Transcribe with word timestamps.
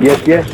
Yes, 0.00 0.24
yes. 0.28 0.46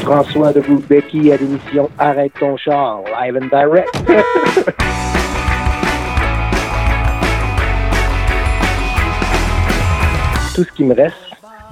François 0.00 0.54
de 0.54 0.62
Becky 0.88 1.30
à 1.30 1.36
l'émission 1.36 1.90
Arrête 1.98 2.32
ton 2.40 2.56
char, 2.56 3.02
live 3.20 3.36
and 3.36 3.48
direct. 3.54 3.92
Tout 10.54 10.64
ce 10.64 10.72
qui 10.72 10.84
me 10.84 10.94
reste 10.94 11.16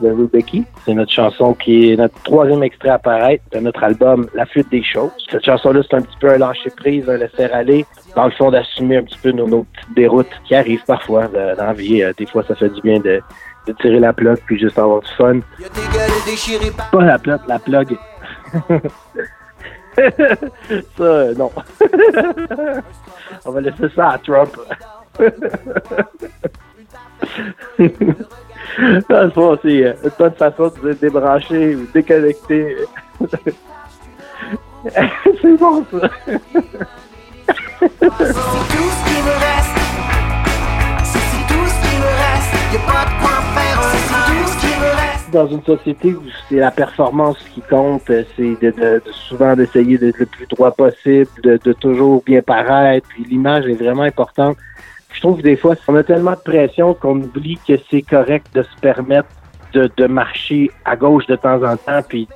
de 0.02 0.12
Becky, 0.30 0.66
c'est 0.84 0.92
notre 0.92 1.10
chanson 1.10 1.54
qui 1.54 1.92
est 1.92 1.96
notre 1.96 2.22
troisième 2.22 2.62
extrait 2.62 2.90
à 2.90 2.96
apparaître 2.96 3.44
de 3.50 3.60
notre 3.60 3.82
album 3.82 4.28
La 4.34 4.44
flûte 4.44 4.70
des 4.70 4.82
choses. 4.82 5.10
Cette 5.30 5.46
chanson-là, 5.46 5.80
c'est 5.88 5.96
un 5.96 6.02
petit 6.02 6.18
peu 6.20 6.30
un 6.30 6.36
lâcher 6.36 6.68
prise, 6.76 7.08
un 7.08 7.16
laisser 7.16 7.44
aller, 7.44 7.86
dans 8.14 8.26
le 8.26 8.32
fond 8.32 8.50
d'assumer 8.50 8.98
un 8.98 9.04
petit 9.04 9.18
peu 9.22 9.32
nos, 9.32 9.64
petites 9.64 9.94
déroutes 9.94 10.28
qui 10.46 10.54
arrivent 10.54 10.84
parfois 10.86 11.28
dans 11.28 11.54
la 11.56 11.72
vie. 11.72 12.02
Euh, 12.02 12.12
des 12.18 12.26
fois, 12.26 12.44
ça 12.46 12.54
fait 12.54 12.68
du 12.68 12.82
bien 12.82 13.00
de, 13.00 13.22
de 13.66 13.72
tirer 13.72 14.00
la 14.00 14.12
plug 14.12 14.38
puis 14.46 14.58
juste 14.58 14.78
avoir 14.78 15.00
du 15.00 15.10
fun. 15.16 15.40
Pas 16.92 17.04
la 17.04 17.18
plug, 17.18 17.40
la 17.46 17.58
plug. 17.58 17.98
ça, 19.96 20.02
euh, 21.00 21.34
non. 21.34 21.50
On 23.44 23.50
va 23.50 23.60
laisser 23.60 23.88
ça 23.94 24.10
à 24.10 24.18
Trump. 24.18 24.56
c'est 27.78 29.34
bon, 29.34 29.58
c'est 29.62 29.84
euh, 29.84 29.94
une 30.04 30.10
bonne 30.18 30.34
façon 30.34 30.68
de 30.82 30.92
se 30.92 30.98
débrancher 30.98 31.76
ou 31.76 31.86
déconnecter. 31.92 32.76
c'est 35.42 35.56
bon, 35.58 35.84
ça. 35.90 36.10
Dans 45.32 45.48
une 45.48 45.62
société 45.62 46.14
où 46.14 46.22
c'est 46.48 46.56
la 46.56 46.70
performance 46.70 47.38
qui 47.54 47.60
compte, 47.60 48.02
c'est 48.06 48.60
de, 48.60 48.70
de, 48.70 49.02
souvent 49.10 49.56
d'essayer 49.56 49.98
d'être 49.98 50.18
le 50.18 50.26
plus 50.26 50.46
droit 50.46 50.70
possible, 50.70 51.28
de, 51.42 51.58
de 51.62 51.72
toujours 51.72 52.22
bien 52.24 52.42
paraître, 52.42 53.08
puis 53.08 53.24
l'image 53.24 53.66
est 53.66 53.74
vraiment 53.74 54.02
importante. 54.02 54.56
Je 55.12 55.20
trouve 55.20 55.38
que 55.38 55.42
des 55.42 55.56
fois, 55.56 55.74
on 55.88 55.96
a 55.96 56.02
tellement 56.02 56.32
de 56.32 56.36
pression 56.36 56.94
qu'on 56.94 57.20
oublie 57.20 57.58
que 57.66 57.74
c'est 57.90 58.02
correct 58.02 58.46
de 58.54 58.62
se 58.62 58.80
permettre 58.80 59.28
de, 59.72 59.90
de, 59.96 60.06
marcher 60.06 60.70
à 60.84 60.94
gauche 60.94 61.26
de 61.26 61.36
temps 61.36 61.62
en 61.62 61.76
temps, 61.76 62.02
puis 62.06 62.28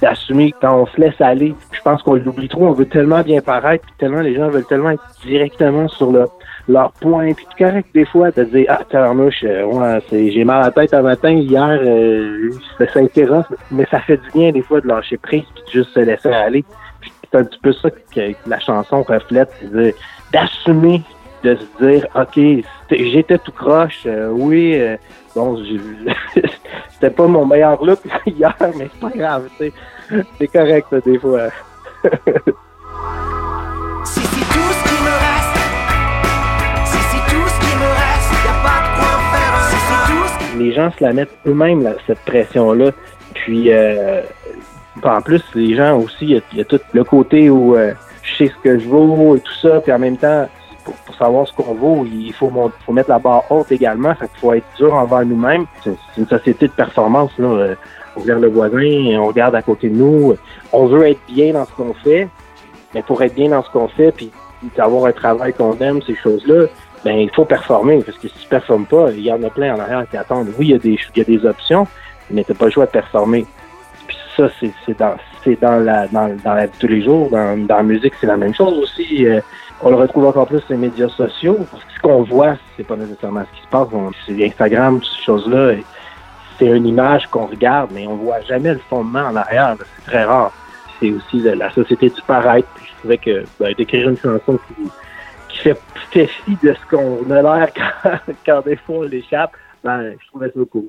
d'assumer 0.00 0.54
quand 0.60 0.82
on 0.82 0.86
se 0.86 1.00
laisse 1.00 1.20
aller. 1.20 1.54
Je 1.72 1.80
pense 1.80 2.02
qu'on 2.02 2.14
l'oublie 2.14 2.48
trop, 2.48 2.66
on 2.66 2.72
veut 2.72 2.86
tellement 2.86 3.22
bien 3.22 3.40
paraître, 3.40 3.84
puis 3.84 3.94
tellement 3.98 4.20
les 4.20 4.34
gens 4.34 4.48
veulent 4.48 4.66
tellement 4.66 4.90
être 4.90 5.04
directement 5.24 5.88
sur 5.88 6.12
le, 6.12 6.26
leur 6.68 6.92
point. 6.92 7.32
Puis 7.32 7.46
c'est 7.50 7.64
correct 7.64 7.88
des 7.94 8.04
fois 8.04 8.30
de 8.30 8.44
dire 8.44 8.66
Ah, 8.68 8.80
tarnouche, 8.88 9.44
euh, 9.44 10.00
j'ai 10.10 10.44
mal 10.44 10.62
à 10.62 10.66
la 10.66 10.70
tête 10.70 10.94
un 10.94 11.02
matin, 11.02 11.30
hier, 11.30 11.78
euh, 11.82 12.50
ça 12.78 13.00
intéresse, 13.00 13.46
mais 13.70 13.86
ça 13.90 14.00
fait 14.00 14.18
du 14.18 14.30
bien 14.32 14.52
des 14.52 14.62
fois 14.62 14.80
de 14.80 14.88
lâcher 14.88 15.16
prise 15.16 15.44
puis 15.54 15.64
de 15.66 15.70
juste 15.70 15.94
se 15.94 16.00
laisser 16.00 16.28
aller. 16.28 16.64
c'est 17.30 17.38
un 17.38 17.44
petit 17.44 17.60
peu 17.60 17.72
ça 17.72 17.90
que 17.90 18.20
la 18.46 18.60
chanson 18.60 19.02
reflète, 19.02 19.50
c'est 19.60 19.94
d'assumer 20.32 21.02
de 21.46 21.56
se 21.56 21.84
dire, 21.84 22.06
OK, 22.14 22.38
j'étais 22.90 23.38
tout 23.38 23.52
croche, 23.52 24.02
euh, 24.06 24.30
oui, 24.30 24.74
euh, 24.74 24.96
bon, 25.34 25.62
c'était 26.90 27.10
pas 27.10 27.26
mon 27.28 27.46
meilleur 27.46 27.84
look 27.84 28.00
hier, 28.26 28.54
mais 28.76 28.88
c'est 28.92 29.00
pas 29.00 29.16
grave, 29.16 29.48
c'est 29.58 30.48
correct, 30.48 30.88
des 31.04 31.18
fois. 31.18 31.48
si 34.04 34.20
c'est 34.20 34.46
tout 34.52 34.72
ce 34.72 34.82
qui 34.88 34.98
me 35.04 35.14
reste, 35.24 35.56
si 36.84 36.98
c'est 37.10 37.26
tout 37.32 37.48
ce 37.48 37.58
qui 37.60 37.74
me 37.76 37.90
reste, 37.94 38.30
y 38.32 38.48
a 38.48 38.56
pas 38.64 38.80
de 38.82 38.88
quoi 38.98 39.14
faire, 39.30 39.54
si 39.70 39.78
c'est 39.86 40.02
tout 40.12 40.26
ce 40.26 40.58
Les 40.58 40.72
gens 40.72 40.90
se 40.90 41.04
la 41.04 41.12
mettent 41.12 41.38
eux-mêmes, 41.46 41.94
cette 42.08 42.24
pression-là, 42.24 42.90
puis 43.34 43.72
euh, 43.72 44.22
en 45.04 45.22
plus, 45.22 45.42
les 45.54 45.76
gens 45.76 45.98
aussi, 45.98 46.42
il 46.52 46.58
y, 46.58 46.60
a 46.60 46.64
tout 46.64 46.80
le 46.92 47.04
côté 47.04 47.50
où 47.50 47.76
je 47.76 48.36
sais 48.36 48.48
ce 48.48 48.62
que 48.64 48.78
je 48.80 48.88
vaux 48.88 49.36
et 49.36 49.40
tout 49.40 49.54
ça, 49.62 49.80
puis 49.80 49.92
en 49.92 49.98
même 50.00 50.16
temps, 50.16 50.48
pour, 50.86 51.14
savoir 51.16 51.46
ce 51.46 51.52
qu'on 51.52 51.74
vaut, 51.74 52.06
il 52.06 52.32
faut, 52.32 52.50
faut 52.84 52.92
mettre 52.92 53.10
la 53.10 53.18
barre 53.18 53.44
haute 53.50 53.72
également. 53.72 54.14
Fait 54.14 54.28
qu'il 54.28 54.38
faut 54.38 54.54
être 54.54 54.66
dur 54.76 54.94
envers 54.94 55.24
nous-mêmes. 55.26 55.66
C'est 55.82 55.96
une 56.16 56.26
société 56.26 56.68
de 56.68 56.72
performance. 56.72 57.32
Là. 57.38 57.74
On 58.16 58.20
regarde 58.20 58.42
le 58.42 58.48
voisin, 58.48 59.18
on 59.18 59.26
regarde 59.26 59.54
à 59.54 59.62
côté 59.62 59.88
de 59.88 59.96
nous. 59.96 60.34
On 60.72 60.86
veut 60.86 61.08
être 61.08 61.20
bien 61.28 61.52
dans 61.52 61.64
ce 61.64 61.72
qu'on 61.72 61.92
fait, 61.92 62.28
mais 62.94 63.02
pour 63.02 63.22
être 63.22 63.34
bien 63.34 63.50
dans 63.50 63.62
ce 63.62 63.70
qu'on 63.70 63.88
fait, 63.88 64.12
puis 64.12 64.30
avoir 64.78 65.06
un 65.06 65.12
travail 65.12 65.52
qu'on 65.52 65.76
aime, 65.78 66.00
ces 66.02 66.16
choses-là, 66.16 66.66
ben 67.04 67.16
il 67.16 67.30
faut 67.30 67.44
performer. 67.44 68.02
Parce 68.02 68.18
que 68.18 68.28
si 68.28 68.38
tu 68.38 68.48
performes 68.48 68.86
pas, 68.86 69.10
il 69.10 69.20
y 69.20 69.32
en 69.32 69.42
a 69.42 69.50
plein 69.50 69.74
en 69.74 69.80
arrière 69.80 70.08
qui 70.08 70.16
attendent. 70.16 70.48
Oui, 70.58 70.68
il 70.68 70.70
y 70.70 70.74
a 70.74 70.78
des, 70.78 70.98
il 71.14 71.18
y 71.18 71.20
a 71.20 71.24
des 71.24 71.46
options, 71.46 71.86
mais 72.30 72.42
tu 72.44 72.52
n'as 72.52 72.58
pas 72.58 72.66
le 72.66 72.70
choix 72.70 72.86
de 72.86 72.90
performer. 72.90 73.46
Puis 74.06 74.16
ça, 74.36 74.48
c'est 74.60 74.98
dans, 74.98 75.16
dans, 75.60 75.84
la, 75.84 76.08
dans, 76.08 76.34
dans 76.42 76.54
la 76.54 76.66
vie 76.66 76.72
de 76.72 76.78
tous 76.78 76.88
les 76.88 77.02
jours. 77.02 77.28
Dans, 77.30 77.66
dans 77.66 77.76
la 77.76 77.82
musique, 77.82 78.14
c'est 78.20 78.26
la 78.26 78.36
même 78.36 78.54
chose 78.54 78.78
aussi. 78.78 79.26
Euh, 79.26 79.40
on 79.82 79.90
le 79.90 79.96
retrouve 79.96 80.26
encore 80.26 80.46
plus 80.46 80.60
sur 80.60 80.70
les 80.70 80.76
médias 80.76 81.08
sociaux, 81.08 81.58
parce 81.70 81.84
que 81.84 81.92
ce 81.92 82.00
qu'on 82.00 82.22
voit, 82.22 82.56
c'est 82.76 82.86
pas 82.86 82.96
nécessairement 82.96 83.44
ce 83.50 83.58
qui 83.58 83.64
se 83.64 83.68
passe. 83.68 83.88
C'est 84.26 84.44
Instagram, 84.44 85.00
ces 85.02 85.22
choses-là, 85.24 85.74
c'est 86.58 86.66
une 86.66 86.86
image 86.86 87.26
qu'on 87.26 87.46
regarde, 87.46 87.90
mais 87.92 88.06
on 88.06 88.16
voit 88.16 88.40
jamais 88.42 88.72
le 88.72 88.80
fondement 88.88 89.20
en 89.20 89.36
arrière. 89.36 89.76
C'est 89.78 90.10
très 90.10 90.24
rare. 90.24 90.52
C'est 90.98 91.10
aussi 91.10 91.40
la, 91.40 91.70
société 91.70 92.08
du 92.08 92.22
paraître. 92.22 92.68
Puis 92.74 92.86
je 92.86 92.98
trouvais 92.98 93.18
que 93.18 93.44
ben, 93.60 93.74
d'écrire 93.74 94.08
une 94.08 94.16
chanson 94.16 94.58
qui, 94.68 94.90
qui 95.50 95.58
fait, 95.58 95.78
fait 96.10 96.26
fi 96.26 96.56
de 96.62 96.74
ce 96.74 96.96
qu'on 96.96 97.30
a 97.30 97.42
l'air 97.42 97.68
quand, 98.02 98.18
quand, 98.46 98.64
des 98.64 98.76
fois 98.76 98.96
on 98.96 99.02
l'échappe, 99.02 99.52
ben, 99.84 100.14
je 100.18 100.26
trouvais 100.28 100.46
ça 100.48 100.60
cool. 100.70 100.88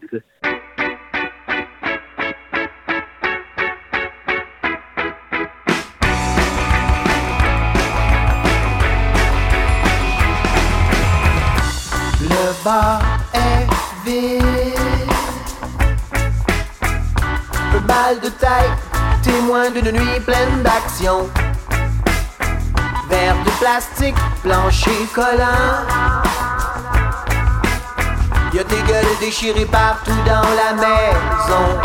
De 18.07 18.29
taille, 18.29 18.71
témoin 19.21 19.69
d'une 19.69 19.91
nuit 19.91 20.19
pleine 20.25 20.63
d'action. 20.63 21.29
Verre 23.09 23.35
de 23.43 23.49
plastique, 23.59 24.15
plancher 24.41 25.07
collant. 25.13 25.83
Y'a 28.53 28.63
des 28.63 28.81
gueules 28.87 29.17
déchirées 29.19 29.65
partout 29.65 30.15
dans 30.25 30.47
la 30.55 30.73
maison. 30.75 31.79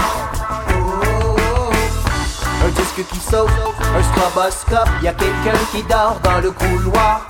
Un 2.64 2.68
disque 2.68 3.04
qui 3.10 3.18
saute, 3.18 3.50
un 3.98 4.02
stroboscope, 4.14 5.02
y'a 5.02 5.14
quelqu'un 5.14 5.58
qui 5.72 5.82
dort 5.82 6.20
dans 6.22 6.38
le 6.38 6.52
couloir. 6.52 7.26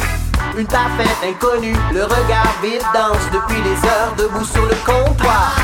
Une 0.59 0.67
parfaite 0.67 1.17
inconnue, 1.27 1.79
le 1.95 2.05
regard 2.05 2.53
vide 2.63 2.85
danse 2.93 3.25
depuis 3.33 3.63
les 3.63 3.89
heures 3.89 4.13
debout 4.19 4.45
sur 4.45 4.67
le 4.67 4.77
comptoir. 4.85 5.62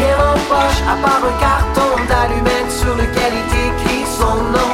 Rien 0.00 0.16
en 0.16 0.38
poche, 0.48 0.80
à 0.88 0.96
part 1.04 1.22
un 1.30 1.36
carton 1.40 1.90
d'allumettes 2.08 2.72
sur 2.80 2.94
lequel 2.96 3.32
il 3.42 3.48
écrit 3.68 4.04
son 4.18 4.36
nom. 4.54 4.70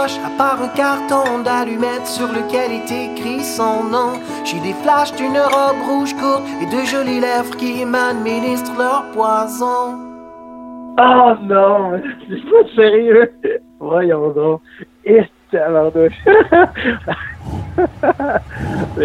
À 0.00 0.30
part 0.38 0.62
un 0.62 0.68
carton 0.68 1.40
d'allumettes 1.44 2.06
sur 2.06 2.28
lequel 2.28 2.72
est 2.72 2.90
écrit 2.90 3.44
son 3.44 3.84
nom. 3.84 4.12
J'ai 4.44 4.58
des 4.60 4.72
flashs 4.82 5.14
d'une 5.14 5.38
robe 5.38 5.82
rouge 5.86 6.14
courte 6.14 6.42
et 6.62 6.66
de 6.66 6.84
jolies 6.86 7.20
lèvres 7.20 7.54
qui 7.58 7.84
m'administrent 7.84 8.78
leur 8.78 9.04
poison. 9.12 9.98
Oh 10.98 11.34
non, 11.42 12.00
c'est 12.26 12.42
pas 12.50 12.64
sérieux. 12.74 13.30
Voyons 13.78 14.30
donc. 14.30 14.62
Et 15.04 15.22
c'est 15.52 15.68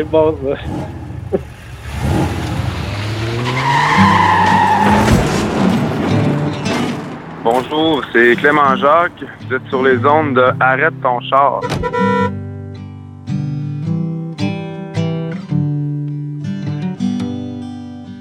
bon 0.03 0.37
ça. 0.43 0.55
Bonjour, 7.45 8.03
c'est 8.11 8.35
Clément 8.37 8.75
Jacques. 8.75 9.23
Vous 9.41 9.53
êtes 9.53 9.67
sur 9.67 9.83
les 9.83 10.03
ondes 10.03 10.33
de 10.33 10.45
Arrête 10.59 10.99
ton 11.03 11.19
char. 11.19 11.61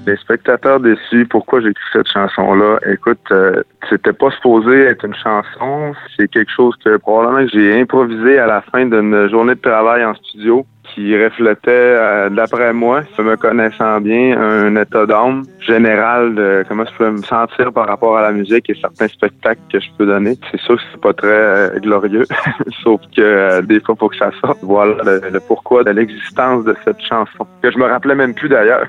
Les 0.05 0.15
spectateurs 0.17 0.79
déçus, 0.79 1.25
pourquoi 1.27 1.61
j'ai 1.61 1.69
écrit 1.69 1.83
cette 1.91 2.07
chanson-là? 2.07 2.77
Écoute, 2.85 3.17
euh, 3.31 3.63
c'était 3.89 4.13
pas 4.13 4.29
supposé 4.29 4.81
être 4.81 5.03
une 5.03 5.15
chanson. 5.15 5.95
C'est 6.15 6.27
quelque 6.27 6.51
chose 6.51 6.75
que 6.85 6.97
probablement 6.97 7.47
j'ai 7.51 7.81
improvisé 7.81 8.37
à 8.37 8.45
la 8.45 8.61
fin 8.61 8.85
d'une 8.85 9.27
journée 9.29 9.55
de 9.55 9.59
travail 9.59 10.05
en 10.05 10.13
studio 10.13 10.67
qui 10.95 11.21
reflétait, 11.21 11.71
euh, 11.71 12.29
d'après 12.29 12.71
moi, 12.71 13.01
me 13.19 13.35
connaissant 13.35 13.99
bien, 13.99 14.39
un 14.39 14.75
état 14.77 15.05
d'âme 15.05 15.43
général 15.59 16.35
de 16.35 16.63
comment 16.67 16.85
je 16.85 16.97
peux 16.97 17.11
me 17.11 17.21
sentir 17.21 17.73
par 17.73 17.87
rapport 17.87 18.17
à 18.17 18.21
la 18.21 18.31
musique 18.31 18.69
et 18.69 18.75
certains 18.79 19.09
spectacles 19.09 19.59
que 19.71 19.79
je 19.79 19.87
peux 19.97 20.05
donner. 20.05 20.37
C'est 20.49 20.61
sûr 20.61 20.77
que 20.77 20.81
c'est 20.91 21.01
pas 21.01 21.13
très 21.13 21.27
euh, 21.27 21.79
glorieux, 21.79 22.25
sauf 22.83 23.01
que 23.15 23.21
euh, 23.21 23.61
des 23.61 23.81
fois, 23.81 23.95
faut 23.99 24.07
que 24.07 24.15
ça 24.15 24.31
sorte. 24.39 24.59
Voilà 24.61 24.95
le, 25.03 25.39
pourquoi 25.41 25.83
de 25.83 25.91
l'existence 25.91 26.63
de 26.63 26.73
cette 26.85 27.01
chanson, 27.01 27.45
que 27.61 27.69
je 27.69 27.77
me 27.77 27.85
rappelais 27.85 28.15
même 28.15 28.33
plus 28.33 28.47
d'ailleurs. 28.47 28.87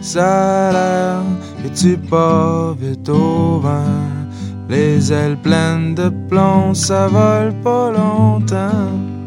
ça 0.00 0.70
a 0.70 1.22
tu 1.74 1.96
les 4.68 5.12
ailes 5.12 5.36
pleines 5.36 5.96
de 5.96 6.10
plomb, 6.28 6.74
ça 6.74 7.08
vole 7.08 7.52
pas 7.64 7.90
longtemps. 7.90 9.19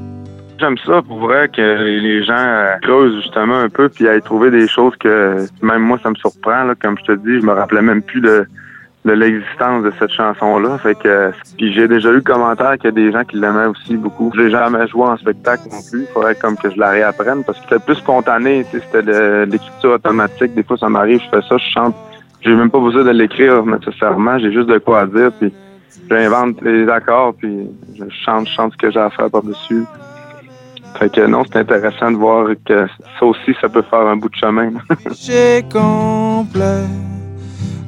J'aime 0.64 0.78
ça 0.78 1.02
pour 1.02 1.18
vrai 1.18 1.50
que 1.50 1.62
les 1.62 2.24
gens 2.24 2.38
euh, 2.38 2.78
creusent 2.82 3.22
justement 3.22 3.58
un 3.58 3.68
peu 3.68 3.90
puis 3.90 4.08
aillent 4.08 4.22
trouver 4.22 4.50
des 4.50 4.66
choses 4.66 4.96
que 4.96 5.46
même 5.62 5.82
moi 5.82 6.00
ça 6.02 6.10
me 6.10 6.16
surprend 6.16 6.64
là, 6.64 6.74
comme 6.82 6.98
je 7.00 7.04
te 7.04 7.12
dis, 7.18 7.42
je 7.42 7.46
me 7.46 7.52
rappelais 7.52 7.82
même 7.82 8.02
plus 8.02 8.22
de, 8.22 8.48
de 9.04 9.12
l'existence 9.12 9.84
de 9.84 9.92
cette 10.00 10.12
chanson-là. 10.12 10.78
Fait 10.78 10.98
que 10.98 11.32
puis 11.58 11.74
j'ai 11.74 11.90
déjà 11.90 12.14
eu 12.14 12.22
commentaire 12.22 12.76
qu'il 12.78 12.86
y 12.86 12.88
a 12.88 12.92
des 12.92 13.12
gens 13.12 13.26
qui 13.26 13.36
l'aimaient 13.36 13.66
aussi 13.66 13.98
beaucoup. 13.98 14.32
Je 14.36 14.40
l'ai 14.40 14.52
jamais 14.52 14.88
joué 14.88 15.02
en 15.02 15.18
spectacle 15.18 15.64
non 15.70 15.80
plus. 15.92 16.06
Faudrait 16.14 16.36
comme 16.36 16.56
que 16.56 16.70
je 16.72 16.80
la 16.80 16.92
réapprenne 16.92 17.44
parce 17.44 17.60
que 17.60 17.66
c'était 17.70 17.84
plus 17.84 17.96
spontané, 17.96 18.66
c'était 18.72 19.04
de, 19.04 19.44
l'écriture 19.44 19.92
automatique. 19.92 20.54
Des 20.54 20.64
fois 20.64 20.78
ça 20.78 20.88
m'arrive, 20.88 21.20
je 21.20 21.30
fais 21.30 21.46
ça, 21.46 21.58
je 21.58 21.72
chante. 21.74 21.96
J'ai 22.40 22.56
même 22.56 22.72
pas 22.72 22.80
besoin 22.80 23.04
de 23.04 23.12
l'écrire 23.12 23.66
nécessairement, 23.66 24.40
j'ai 24.40 24.54
juste 24.54 24.70
de 24.70 24.78
quoi 24.78 25.08
dire 25.08 25.34
puis 25.38 25.52
j'invente 26.10 26.62
les 26.62 26.88
accords 26.88 27.34
puis 27.34 27.68
je 27.98 28.06
chante, 28.24 28.48
je 28.48 28.54
chante 28.54 28.72
ce 28.72 28.78
que 28.78 28.90
j'ai 28.92 29.02
à 29.02 29.10
faire 29.10 29.30
par-dessus. 29.30 29.84
Fait 30.98 31.12
que 31.12 31.26
non, 31.26 31.44
c'est 31.46 31.60
intéressant 31.60 32.12
de 32.12 32.18
voir 32.18 32.48
que 32.66 32.88
ça 33.20 33.26
aussi, 33.26 33.56
ça 33.60 33.70
peut 33.70 33.84
faire 33.90 34.02
un 34.02 34.16
bout 34.16 34.30
de 34.30 34.36
chemin. 34.36 34.72
J'ai 35.12 35.64
complet. 35.72 36.86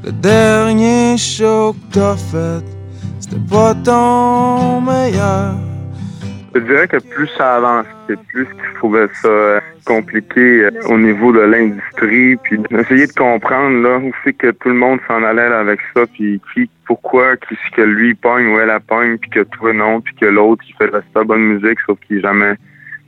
Le 0.04 0.12
dernier 0.12 1.18
show 1.18 1.74
que 1.74 1.94
t'as 1.94 2.16
fait, 2.16 2.66
c'était 3.20 3.42
pas 3.50 3.74
ton 3.84 4.82
meilleur. 4.82 5.56
Je 6.56 6.62
dirais 6.62 6.88
que 6.88 6.98
plus 6.98 7.28
ça 7.38 7.56
avance, 7.56 7.86
plus 8.08 8.48
je 8.48 8.78
trouvais 8.78 9.08
ça 9.22 9.28
euh, 9.28 9.60
compliqué 9.86 10.64
euh, 10.64 10.72
au 10.88 10.98
niveau 10.98 11.34
de 11.34 11.42
l'industrie, 11.42 12.38
puis 12.38 12.58
essayer 12.72 13.08
de 13.08 13.12
comprendre 13.12 13.82
là 13.82 13.98
où 13.98 14.12
c'est 14.24 14.32
que 14.32 14.52
tout 14.52 14.70
le 14.70 14.76
monde 14.76 15.00
s'en 15.06 15.22
allait 15.22 15.42
avec 15.42 15.82
ça, 15.94 16.06
puis 16.14 16.40
qui, 16.54 16.70
pourquoi, 16.86 17.36
qui 17.36 17.56
que 17.76 17.82
lui 17.82 18.14
pogne 18.14 18.48
ou 18.48 18.60
elle 18.60 18.68
la 18.68 18.80
pogne, 18.80 19.18
puis 19.18 19.30
que 19.32 19.42
toi 19.42 19.74
non, 19.74 20.00
puis 20.00 20.16
que 20.16 20.26
l'autre 20.26 20.64
qui 20.64 20.72
fait 20.74 20.88
de 20.88 21.02
la 21.14 21.24
bonne 21.26 21.42
musique, 21.42 21.80
sauf 21.86 22.00
qu'il 22.08 22.22
jamais 22.22 22.56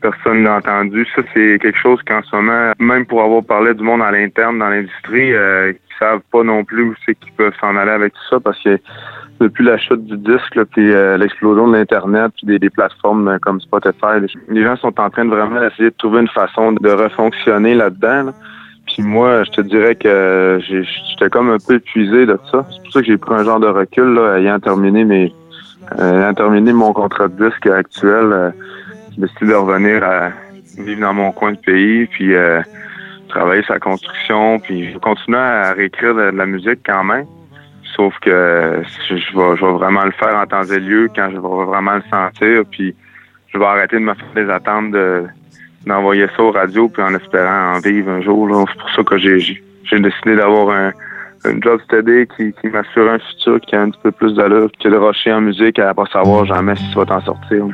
personne 0.02 0.44
n'a 0.44 0.58
entendu. 0.58 1.06
Ça, 1.16 1.22
c'est 1.34 1.60
quelque 1.62 1.78
chose 1.78 2.00
qu'en 2.08 2.22
ce 2.24 2.36
moment, 2.36 2.72
même 2.80 3.06
pour 3.06 3.22
avoir 3.22 3.44
parlé 3.44 3.74
du 3.74 3.84
monde 3.84 4.02
à 4.02 4.12
l'interne 4.12 4.60
dans 4.60 4.70
l'industrie, 4.70 5.34
euh, 5.34 5.72
ils 5.72 5.98
savent 6.00 6.22
pas 6.32 6.44
non 6.44 6.64
plus 6.64 6.84
où 6.84 6.94
c'est 7.06 7.16
qu'ils 7.16 7.34
peuvent 7.34 7.54
s'en 7.60 7.76
aller 7.76 7.92
avec 7.92 8.14
tout 8.14 8.28
ça 8.30 8.40
parce 8.40 8.62
que 8.64 8.80
depuis 9.40 9.64
la 9.64 9.78
chute 9.78 10.04
du 10.06 10.18
disque, 10.18 10.56
là, 10.56 10.66
puis 10.66 10.92
euh, 10.92 11.18
l'explosion 11.18 11.68
de 11.68 11.78
l'Internet, 11.78 12.32
puis 12.38 12.60
des, 12.60 12.70
plateformes 12.70 13.28
euh, 13.28 13.38
comme 13.40 13.60
Spotify, 13.62 14.20
les, 14.50 14.64
gens 14.64 14.76
sont 14.78 15.00
en 15.00 15.10
train 15.10 15.26
de 15.26 15.30
vraiment 15.30 15.62
essayer 15.64 15.90
de 15.90 15.96
trouver 15.98 16.22
une 16.22 16.28
façon 16.30 16.72
de 16.72 16.90
refonctionner 16.90 17.76
là-dedans. 17.76 18.32
Puis 18.88 19.04
moi, 19.04 19.44
je 19.44 19.52
te 19.52 19.62
dirais 19.62 19.96
que 19.96 20.60
j'étais 20.62 21.30
comme 21.30 21.50
un 21.50 21.58
peu 21.66 21.76
épuisé 21.76 22.26
de 22.26 22.40
ça. 22.52 22.66
C'est 22.72 22.82
pour 22.84 22.94
ça 22.94 23.02
que 23.02 23.06
j'ai 23.06 23.18
pris 23.18 23.36
un 23.36 23.44
genre 23.44 23.60
de 23.60 23.68
recul, 23.68 24.14
là, 24.14 24.40
ayant 24.40 24.60
terminé 24.60 25.04
mes 25.04 25.34
ayant 26.00 26.34
terminé 26.34 26.74
mon 26.74 26.92
contrat 26.92 27.30
de 27.30 27.48
disque 27.48 27.68
actuel 27.68 28.54
j'ai 28.54 28.77
décidé 29.18 29.48
de 29.48 29.56
revenir 29.56 30.04
à 30.04 30.32
vivre 30.78 31.02
dans 31.02 31.14
mon 31.14 31.32
coin 31.32 31.54
de 31.54 31.58
pays, 31.58 32.06
puis 32.08 32.36
euh, 32.36 32.62
travailler 33.30 33.64
sa 33.68 33.80
construction, 33.80 34.60
puis 34.60 34.92
je 34.92 34.98
continuer 35.00 35.38
à 35.38 35.74
réécrire 35.74 36.16
de, 36.16 36.22
la 36.22 36.46
musique 36.46 36.80
quand 36.86 37.04
même. 37.04 37.26
Sauf 37.96 38.14
que 38.20 38.84
je, 39.10 39.16
vais, 39.16 39.58
je 39.58 39.66
vais 39.66 39.72
vraiment 39.72 40.06
le 40.06 40.12
faire 40.12 40.36
en 40.36 40.46
temps 40.46 40.64
et 40.64 40.80
lieu 40.80 41.10
quand 41.16 41.30
je 41.32 41.36
vais 41.38 41.66
vraiment 41.66 41.96
le 41.96 42.04
sentir, 42.10 42.64
puis 42.70 42.96
je 43.48 43.58
vais 43.58 43.66
arrêter 43.66 43.96
de 43.96 44.04
me 44.04 44.14
faire 44.14 44.34
des 44.36 44.50
attentes 44.52 44.92
de, 44.92 45.24
d'envoyer 45.86 46.28
ça 46.36 46.44
aux 46.44 46.52
radio, 46.52 46.90
puis 46.90 47.02
en 47.02 47.16
espérant 47.16 47.76
en 47.76 47.80
vivre 47.80 48.12
un 48.12 48.22
jour. 48.22 48.68
C'est 48.70 48.80
pour 48.80 48.90
ça 48.92 49.04
que 49.04 49.18
j'ai, 49.18 49.40
j'ai 49.40 50.00
décidé 50.00 50.36
d'avoir 50.36 50.70
un, 50.70 50.92
un 51.46 51.62
job 51.62 51.80
steady 51.86 52.28
qui, 52.36 52.54
qui 52.54 52.68
m'assure 52.68 53.10
un 53.10 53.20
futur 53.20 53.60
qui 53.62 53.76
a 53.76 53.82
un 53.82 53.90
petit 53.90 54.02
peu 54.04 54.12
plus 54.12 54.34
d'allure 54.36 54.70
que 54.80 54.90
de 54.90 54.98
rocher 54.98 55.32
en 55.32 55.42
musique 55.42 55.80
à 55.80 55.94
pas 55.94 56.06
savoir 56.12 56.46
jamais 56.46 56.76
si 56.76 56.90
tu 56.92 56.98
vas 56.98 57.06
t'en 57.06 57.22
sortir. 57.22 57.66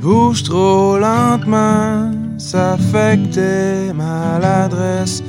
Bouge 0.00 0.42
trop 0.42 0.98
lentement, 0.98 2.10
ça 2.38 2.76
fait 2.92 3.18
que 3.22 3.34
tes 3.34 3.92
maladresses 3.92 5.22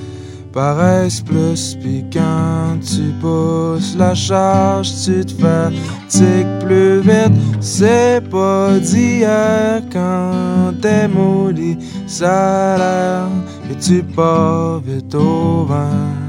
paraissent 0.53 1.21
plus. 1.21 1.77
Puis 1.81 2.05
quand 2.11 2.77
tu 2.81 3.13
pousses 3.21 3.95
la 3.97 4.13
charge, 4.13 4.91
tu 5.03 5.25
te 5.25 5.33
fatigues 5.33 6.59
plus 6.65 7.01
vite. 7.01 7.33
C'est 7.59 8.21
pas 8.29 8.77
d'hier 8.79 9.81
quand 9.91 10.73
t'es 10.81 11.07
maudit, 11.07 11.77
ça 12.07 13.27
que 13.69 13.73
tu 13.83 14.03
pars 14.03 14.79
vite 14.79 15.13
au 15.15 15.65
vent. 15.65 16.21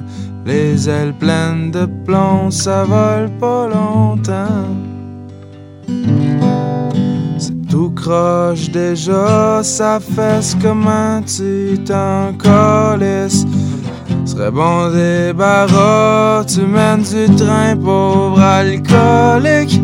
Les 0.45 0.89
ailes 0.89 1.15
pleines 1.19 1.71
de 1.71 1.87
plomb, 2.05 2.51
ça 2.51 2.85
vole 2.85 3.31
pas 3.39 3.69
longtemps 3.69 4.67
déjà, 8.73 9.63
ça 9.63 10.01
fait 10.01 10.57
comment 10.61 11.21
tu 11.23 11.79
t'en 11.85 12.33
calisses. 12.33 13.47
Serait 14.25 14.51
bon 14.51 14.91
débarras, 14.91 16.45
tu 16.45 16.63
mènes 16.63 17.03
du 17.03 17.35
train, 17.37 17.77
pauvre 17.77 18.41
alcoolique. 18.41 19.81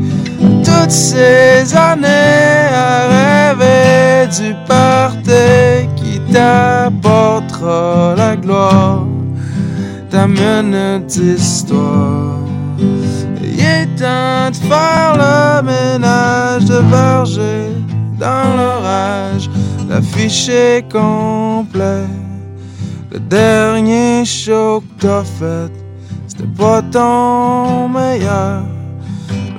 Toutes 0.64 0.90
ces 0.90 1.76
années 1.76 2.68
à 2.72 3.52
rêver 3.54 4.28
du 4.38 4.54
party 4.66 5.88
qui 5.96 6.20
t'apportera 6.32 8.14
la 8.16 8.36
gloire. 8.36 9.06
Ta 10.10 10.26
minute 10.26 11.06
d'histoire. 11.06 12.38
Il 12.78 13.60
est 13.60 13.86
temps 13.96 14.50
de 14.50 14.56
faire 14.56 15.14
le 15.16 15.62
ménage 15.62 16.64
de 16.64 16.80
berger 16.90 17.78
dans 18.18 18.56
l'orage, 18.56 19.48
l'affiché 19.88 20.84
complet. 20.90 22.06
Le 23.12 23.18
dernier 23.20 24.24
show 24.24 24.80
que 24.80 25.06
t'as 25.06 25.24
fait, 25.24 25.72
c'était 26.26 26.44
pas 26.56 26.82
ton 26.82 27.88
meilleur. 27.88 28.62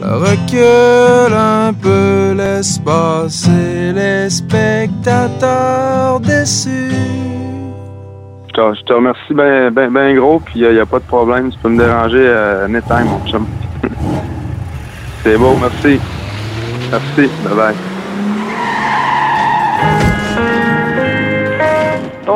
Le 0.01 0.15
recul 0.15 1.33
un 1.33 1.73
peu, 1.73 2.33
laisse 2.37 2.79
passer 2.79 3.91
les 3.93 4.29
spectateurs 4.29 6.19
déçus. 6.19 7.19
Je 8.55 8.83
te 8.83 8.93
remercie 8.93 9.33
bien 9.33 9.71
ben, 9.71 9.89
ben 9.89 10.15
gros, 10.15 10.39
puis 10.39 10.59
il 10.59 10.65
euh, 10.65 10.73
n'y 10.73 10.79
a, 10.79 10.85
pas 10.85 10.99
de 10.99 11.05
problème. 11.05 11.49
Tu 11.49 11.57
peux 11.59 11.69
me 11.69 11.77
déranger 11.77 12.17
euh, 12.19 12.65
anytime, 12.65 13.05
mon 13.05 13.25
chum. 13.25 13.45
C'est 15.23 15.37
beau, 15.37 15.55
merci. 15.59 15.99
Merci, 16.91 17.29
bye 17.45 17.55
bye. 17.55 17.88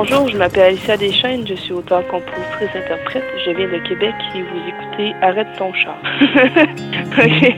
Bonjour, 0.05 0.27
je 0.27 0.37
m'appelle 0.37 0.63
Alicia 0.63 0.97
Deschaines, 0.97 1.47
je 1.47 1.53
suis 1.53 1.71
auteur, 1.71 2.05
compositrice, 2.09 2.75
interprète. 2.75 3.23
Je 3.45 3.51
viens 3.51 3.69
de 3.69 3.87
Québec 3.87 4.13
et 4.35 4.41
vous 4.41 4.59
écoutez 4.67 5.13
Arrête 5.21 5.47
ton 5.57 5.73
char. 5.73 5.95
ok. 6.21 7.53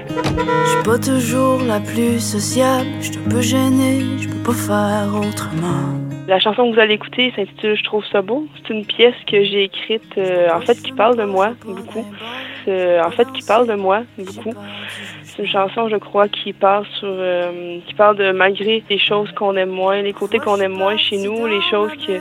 Je 0.61 0.69
suis 0.69 0.83
pas 0.83 0.99
toujours 0.99 1.63
la 1.63 1.79
plus 1.79 2.19
sociable, 2.19 2.87
je 2.99 3.05
suis 3.05 3.17
un 3.17 3.29
peu 3.31 3.41
gênée, 3.41 4.01
je 4.19 4.29
peux 4.29 4.43
pas 4.43 4.53
faire 4.53 5.27
autrement. 5.27 5.97
La 6.27 6.39
chanson 6.39 6.69
que 6.69 6.75
vous 6.75 6.79
allez 6.79 6.93
écouter 6.93 7.33
s'intitule 7.35 7.75
Je 7.75 7.83
trouve 7.83 8.03
ça 8.11 8.21
beau. 8.21 8.45
C'est 8.57 8.75
une 8.75 8.85
pièce 8.85 9.15
que 9.25 9.43
j'ai 9.43 9.63
écrite, 9.63 10.15
euh, 10.19 10.49
en 10.53 10.61
fait, 10.61 10.75
qui 10.75 10.91
parle 10.91 11.17
de 11.17 11.23
moi 11.23 11.53
beaucoup. 11.65 12.05
En 12.67 13.11
fait, 13.11 13.31
qui 13.33 13.43
parle 13.43 13.67
de 13.67 13.75
moi 13.75 14.03
beaucoup. 14.17 14.53
C'est 15.23 15.43
une 15.43 15.49
chanson, 15.49 15.89
je 15.89 15.97
crois, 15.97 16.29
qui 16.29 16.53
parle 16.53 16.85
sur, 16.97 17.09
euh, 17.09 17.79
qui 17.85 17.93
parle 17.93 18.15
de 18.15 18.31
malgré 18.31 18.83
les 18.89 18.97
choses 18.97 19.31
qu'on 19.33 19.55
aime 19.57 19.69
moins, 19.69 20.01
les 20.01 20.13
côtés 20.13 20.39
qu'on 20.39 20.59
aime 20.61 20.71
moins 20.71 20.95
chez 20.97 21.17
nous, 21.17 21.45
les 21.45 21.61
choses 21.61 21.91
qui, 21.97 22.13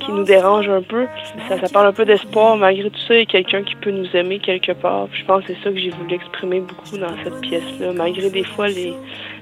qui 0.00 0.12
nous 0.12 0.24
dérangent 0.24 0.68
un 0.68 0.82
peu. 0.82 1.06
Ça, 1.48 1.56
parle 1.72 1.86
un 1.86 1.92
peu 1.92 2.04
d'espoir. 2.04 2.56
Malgré 2.56 2.90
tout 2.90 3.00
ça, 3.08 3.14
a 3.14 3.24
quelqu'un 3.24 3.62
qui 3.62 3.74
peut 3.76 3.90
nous 3.90 4.08
aimer 4.14 4.38
quelque 4.38 4.72
part. 4.72 5.08
je 5.12 5.24
pense 5.24 5.44
que 5.44 5.54
c'est 5.54 5.64
ça 5.64 5.70
que 5.70 5.78
j'ai 5.78 5.90
voulu 5.90 6.14
exprimer 6.14 6.60
beaucoup 6.60 6.98
dans 6.98 7.14
cette 7.24 7.40
pièce-là. 7.40 7.92
Malgré 7.92 8.28
des 8.28 8.44
fois 8.44 8.68
les, 8.68 8.94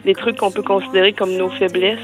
les 0.04 0.14
trucs 0.14 0.36
qu'on 0.36 0.52
peut 0.52 0.62
considérer 0.62 1.12
comme 1.12 1.36
nos 1.36 1.48
faiblesses 1.48 1.98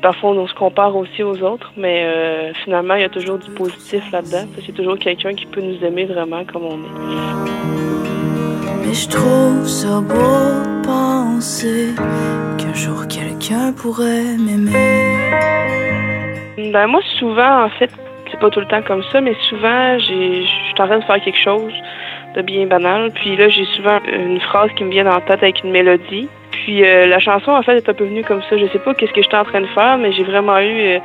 Parfois, 0.00 0.30
on 0.30 0.46
se 0.46 0.54
compare 0.54 0.96
aussi 0.96 1.22
aux 1.22 1.42
autres, 1.42 1.72
mais 1.76 2.04
euh, 2.04 2.52
finalement, 2.64 2.94
il 2.94 3.02
y 3.02 3.04
a 3.04 3.08
toujours 3.08 3.38
du 3.38 3.50
positif 3.50 4.10
là-dedans. 4.10 4.46
C'est 4.64 4.72
toujours 4.72 4.98
quelqu'un 4.98 5.34
qui 5.34 5.46
peut 5.46 5.60
nous 5.60 5.84
aimer 5.84 6.06
vraiment 6.06 6.44
comme 6.44 6.64
on 6.64 6.76
est. 6.76 6.96
Mais 8.86 8.94
je 8.94 9.08
trouve 9.08 9.66
ça 9.66 10.00
beau 10.00 10.82
penser 10.82 11.94
qu'un 12.58 12.74
jour 12.74 13.06
quelqu'un 13.08 13.72
pourrait 13.72 14.36
m'aimer. 14.38 14.72
Ben 16.72 16.86
moi, 16.86 17.00
souvent, 17.18 17.64
en 17.64 17.68
fait, 17.70 17.90
c'est 18.30 18.40
pas 18.40 18.50
tout 18.50 18.60
le 18.60 18.66
temps 18.66 18.82
comme 18.82 19.02
ça, 19.12 19.20
mais 19.20 19.34
souvent, 19.48 19.98
je 19.98 20.04
suis 20.04 20.74
en 20.78 20.86
train 20.86 20.98
de 20.98 21.04
faire 21.04 21.22
quelque 21.22 21.38
chose 21.38 21.72
de 22.34 22.42
bien 22.42 22.66
banal. 22.66 23.10
Puis 23.12 23.36
là, 23.36 23.48
j'ai 23.48 23.64
souvent 23.76 23.98
une 24.06 24.40
phrase 24.40 24.70
qui 24.76 24.84
me 24.84 24.90
vient 24.90 25.06
en 25.06 25.20
tête 25.20 25.42
avec 25.42 25.62
une 25.64 25.70
mélodie. 25.70 26.28
Puis 26.64 26.84
euh, 26.84 27.06
la 27.06 27.18
chanson, 27.18 27.50
en 27.50 27.62
fait, 27.62 27.76
est 27.76 27.88
un 27.88 27.94
peu 27.94 28.04
venue 28.04 28.24
comme 28.24 28.40
ça. 28.48 28.56
Je 28.56 28.66
sais 28.72 28.78
pas 28.78 28.94
qu'est-ce 28.94 29.12
que 29.12 29.22
j'étais 29.22 29.36
en 29.36 29.44
train 29.44 29.60
de 29.60 29.66
faire, 29.66 29.98
mais 29.98 30.12
j'ai 30.12 30.24
vraiment 30.24 30.58
eu 30.58 30.80
euh, 30.80 30.98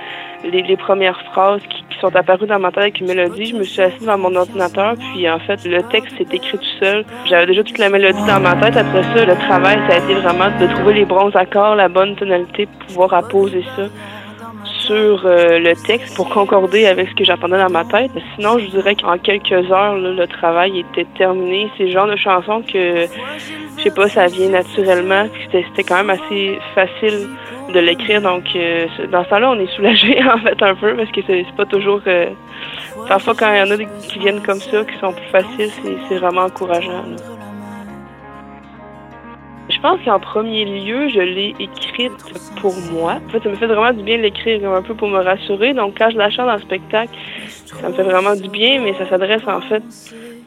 les, 0.46 0.78
premières 0.78 1.22
phrases 1.32 1.62
qui, 1.70 1.84
sont 2.00 2.16
apparues 2.16 2.48
dans 2.48 2.58
ma 2.58 2.70
tête 2.70 2.80
avec 2.80 3.00
une 3.00 3.08
mélodie. 3.08 3.46
Je 3.48 3.56
me 3.56 3.64
suis 3.64 3.80
assise 3.80 4.00
devant 4.02 4.18
mon 4.18 4.36
ordinateur, 4.36 4.96
puis 5.14 5.30
en 5.30 5.38
fait, 5.38 5.64
le 5.66 5.84
texte 5.84 6.18
s'est 6.18 6.36
écrit 6.36 6.58
tout 6.58 6.80
seul. 6.80 7.06
J'avais 7.26 7.46
déjà 7.46 7.64
toute 7.64 7.78
la 7.78 7.90
mélodie 7.90 8.26
dans 8.26 8.40
ma 8.40 8.56
tête. 8.56 8.76
Après 8.76 9.04
ça, 9.04 9.26
le 9.26 9.36
travail, 9.36 9.78
ça 9.88 9.96
a 9.96 9.98
été 10.00 10.16
vraiment 10.16 10.50
de 10.60 10.66
trouver 10.74 10.96
les 10.96 11.06
bons 11.06 11.30
accords, 11.36 11.76
la 11.76 11.90
bonne 11.90 12.16
tonalité 12.16 12.66
pour 12.66 12.88
pouvoir 12.88 13.14
apposer 13.14 13.64
ça 13.76 13.84
sur 14.92 15.26
euh, 15.26 15.58
le 15.60 15.74
texte 15.74 16.16
pour 16.16 16.28
concorder 16.30 16.86
avec 16.86 17.08
ce 17.10 17.16
que 17.16 17.24
j'entendais 17.24 17.58
dans 17.58 17.70
ma 17.70 17.86
tête. 17.86 18.12
Sinon, 18.36 18.60
je 18.60 18.66
dirais 18.66 18.96
qu'en 18.96 19.18
quelques 19.18 19.72
heures, 19.72 19.96
le 19.96 20.26
travail 20.28 20.80
était 20.80 21.08
terminé. 21.18 21.70
C'est 21.78 21.86
le 21.86 21.92
genre 21.92 22.08
de 22.08 22.18
chanson 22.18 22.62
que, 22.62 23.06
je 23.78 23.84
sais 23.84 23.92
pas, 23.92 24.10
ça 24.10 24.28
vient 24.28 24.50
naturellement. 24.50 25.28
C'était 25.52 25.84
quand 25.84 25.96
même 26.04 26.10
assez 26.10 26.60
facile 26.76 27.30
de 27.74 27.80
l'écrire. 27.80 28.22
Donc, 28.22 28.44
euh, 28.56 28.88
dans 29.10 29.24
ce 29.24 29.30
temps-là, 29.30 29.52
on 29.52 29.60
est 29.60 29.74
soulagé 29.76 30.22
en 30.36 30.38
fait 30.40 30.62
un 30.62 30.76
peu 30.76 30.94
parce 30.96 31.12
que 31.12 31.22
c'est 31.26 31.46
pas 31.56 31.66
toujours... 31.66 32.02
Euh, 32.08 32.28
parfois, 33.08 33.34
quand 33.34 33.54
il 33.54 33.60
y 33.60 33.62
en 33.62 33.72
a 33.72 33.78
qui 33.78 34.20
viennent 34.20 34.42
comme 34.42 34.60
ça, 34.60 34.84
qui 34.84 34.98
sont 35.00 35.14
plus 35.14 35.30
faciles, 35.32 35.72
c'est 36.10 36.16
vraiment 36.16 36.42
encourageant. 36.42 37.06
Je 39.82 39.88
pense 39.88 40.00
qu'en 40.06 40.20
premier 40.20 40.64
lieu, 40.64 41.10
je 41.10 41.22
l'ai 41.22 41.56
écrite 41.60 42.12
pour 42.62 42.76
moi. 42.92 43.14
En 43.14 43.30
fait, 43.32 43.42
ça 43.42 43.50
me 43.50 43.56
fait 43.56 43.66
vraiment 43.66 43.92
du 43.92 44.04
bien 44.04 44.18
de 44.18 44.22
l'écrire 44.22 44.72
un 44.72 44.84
peu 44.84 44.94
pour 44.94 45.08
me 45.08 45.18
rassurer. 45.18 45.74
Donc, 45.74 45.96
quand 45.98 46.12
je 46.12 46.20
la 46.20 46.30
chante 46.30 46.54
le 46.54 46.62
spectacle, 46.62 47.12
ça 47.66 47.90
me 47.90 47.94
fait 47.94 48.04
vraiment 48.04 48.36
du 48.36 48.48
bien, 48.48 48.80
mais 48.80 48.94
ça 48.94 49.10
s'adresse 49.10 49.42
en 49.48 49.60
fait 49.62 49.82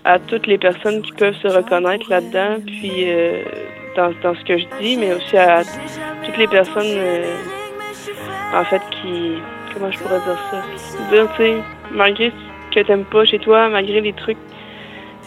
à 0.04 0.20
toutes 0.20 0.46
les 0.46 0.56
personnes 0.56 1.02
qui 1.02 1.10
peuvent 1.10 1.34
se 1.42 1.48
reconnaître 1.48 2.08
là-dedans, 2.08 2.62
puis 2.64 2.92
euh, 3.08 3.42
dans, 3.96 4.12
dans, 4.22 4.36
ce 4.36 4.44
que 4.44 4.56
je 4.56 4.66
dis, 4.80 4.96
mais 4.96 5.12
aussi 5.14 5.36
à 5.36 5.62
toutes 6.24 6.36
les 6.36 6.46
personnes, 6.46 6.84
euh, 6.86 7.34
en 8.54 8.64
fait, 8.64 8.82
qui... 8.90 9.32
Comment 9.72 9.90
je 9.90 9.98
pourrais 9.98 10.20
dire 10.20 10.38
ça? 10.52 10.62
Dire, 11.10 11.28
tu 11.32 11.42
sais, 11.42 11.54
malgré 11.90 12.30
ce 12.30 12.74
que 12.76 12.86
t'aimes 12.86 13.04
pas 13.04 13.24
chez 13.24 13.40
toi, 13.40 13.68
malgré 13.68 14.00
les 14.00 14.12
trucs 14.12 14.38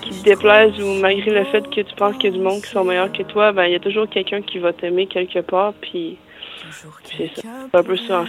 qui 0.08 0.20
te 0.20 0.24
déplaisent 0.24 0.80
ou 0.80 1.00
malgré 1.02 1.32
le 1.32 1.44
fait 1.46 1.68
que 1.70 1.82
tu 1.82 1.96
penses 1.96 2.16
qu'il 2.18 2.32
y 2.32 2.34
a 2.34 2.38
du 2.38 2.44
monde 2.44 2.62
qui 2.62 2.70
sont 2.70 2.84
meilleurs 2.84 3.12
que 3.12 3.24
toi, 3.24 3.52
ben 3.52 3.66
il 3.66 3.74
y 3.74 3.76
a 3.76 3.80
toujours 3.80 4.08
quelqu'un 4.10 4.42
qui 4.42 4.60
va 4.60 4.74
t'aimer 4.74 5.08
quelque 5.08 5.40
part, 5.40 5.74
puis 5.82 6.18
c'est 7.04 7.32
ça. 7.36 7.42
C'est 7.72 7.78
un 7.78 7.84
peu 7.84 7.98
ça. 7.98 8.26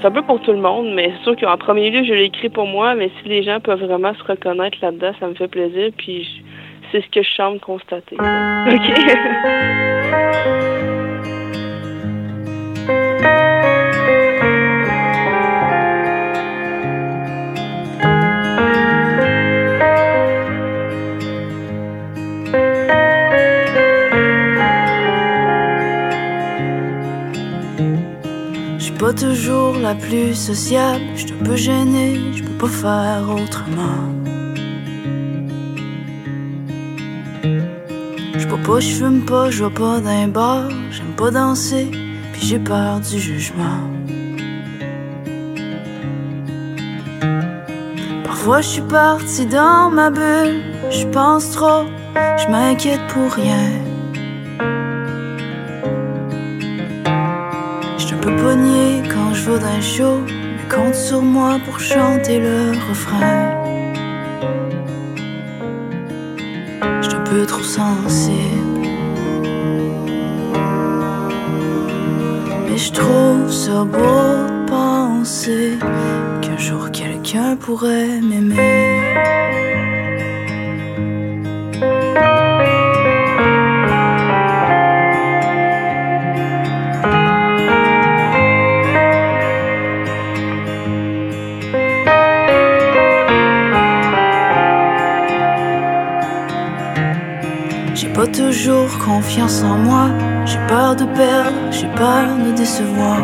C'est 0.00 0.06
un 0.06 0.10
peu 0.10 0.22
pour 0.22 0.40
tout 0.40 0.52
le 0.52 0.58
monde, 0.60 0.92
mais 0.94 1.12
c'est 1.16 1.24
sûr 1.24 1.36
qu'en 1.36 1.56
premier 1.56 1.90
lieu, 1.90 2.04
je 2.04 2.12
l'ai 2.12 2.24
écrit 2.24 2.48
pour 2.48 2.66
moi, 2.66 2.94
mais 2.94 3.10
si 3.20 3.28
les 3.28 3.42
gens 3.42 3.60
peuvent 3.60 3.84
vraiment 3.84 4.14
se 4.14 4.24
reconnaître 4.24 4.78
là-dedans, 4.82 5.12
ça 5.20 5.28
me 5.28 5.34
fait 5.34 5.48
plaisir, 5.48 5.90
puis 5.96 6.42
c'est 6.90 7.02
ce 7.02 7.08
que 7.08 7.22
je 7.22 7.32
semble 7.34 7.60
constater. 7.60 8.16
OK? 8.16 8.92
pas 29.02 29.12
toujours 29.12 29.74
la 29.80 29.96
plus 29.96 30.32
sociable, 30.32 31.02
je 31.16 31.26
suis 31.26 31.32
un 31.32 31.44
peu 31.44 31.56
gênée, 31.56 32.20
je 32.36 32.44
peux 32.44 32.58
pas 32.66 32.68
faire 32.68 33.24
autrement. 33.30 33.98
Je 38.38 38.46
pas, 38.46 38.78
je 38.78 38.90
fume 38.94 39.24
pas, 39.24 39.50
je 39.50 39.64
vois 39.64 39.74
pas 39.74 39.98
d'un 39.98 40.28
bar, 40.28 40.68
j'aime 40.92 41.16
pas 41.16 41.32
danser, 41.32 41.88
puis 42.32 42.42
j'ai 42.42 42.60
peur 42.60 43.00
du 43.00 43.18
jugement. 43.18 43.80
Parfois 48.22 48.60
je 48.60 48.68
suis 48.68 48.82
partie 48.82 49.46
dans 49.46 49.90
ma 49.90 50.10
bulle, 50.10 50.62
je 50.90 51.06
pense 51.08 51.50
trop, 51.50 51.86
je 52.14 52.48
m'inquiète 52.52 53.04
pour 53.08 53.32
rien. 53.32 53.91
D'un 59.50 59.80
show, 59.80 60.20
mais 60.28 60.74
compte 60.74 60.94
sur 60.94 61.20
moi 61.20 61.58
pour 61.64 61.80
chanter 61.80 62.38
le 62.38 62.72
refrain. 62.88 63.50
Je 67.02 67.16
un 67.16 67.20
peu 67.24 67.44
trop 67.44 67.62
sensible. 67.62 68.86
Mais 72.68 72.78
je 72.78 72.92
trouve 72.92 73.50
ça 73.50 73.84
beau 73.84 73.98
de 73.98 74.70
penser 74.70 75.78
qu'un 76.40 76.58
jour 76.58 76.90
quelqu'un 76.92 77.56
pourrait 77.56 78.20
m'aimer. 78.20 78.81
Toujours 98.62 98.98
confiance 98.98 99.62
en 99.64 99.76
moi. 99.76 100.06
J'ai 100.44 100.58
peur 100.68 100.94
de 100.94 101.04
perdre, 101.04 101.58
j'ai 101.72 101.88
peur 101.88 102.26
de 102.46 102.52
décevoir. 102.52 103.18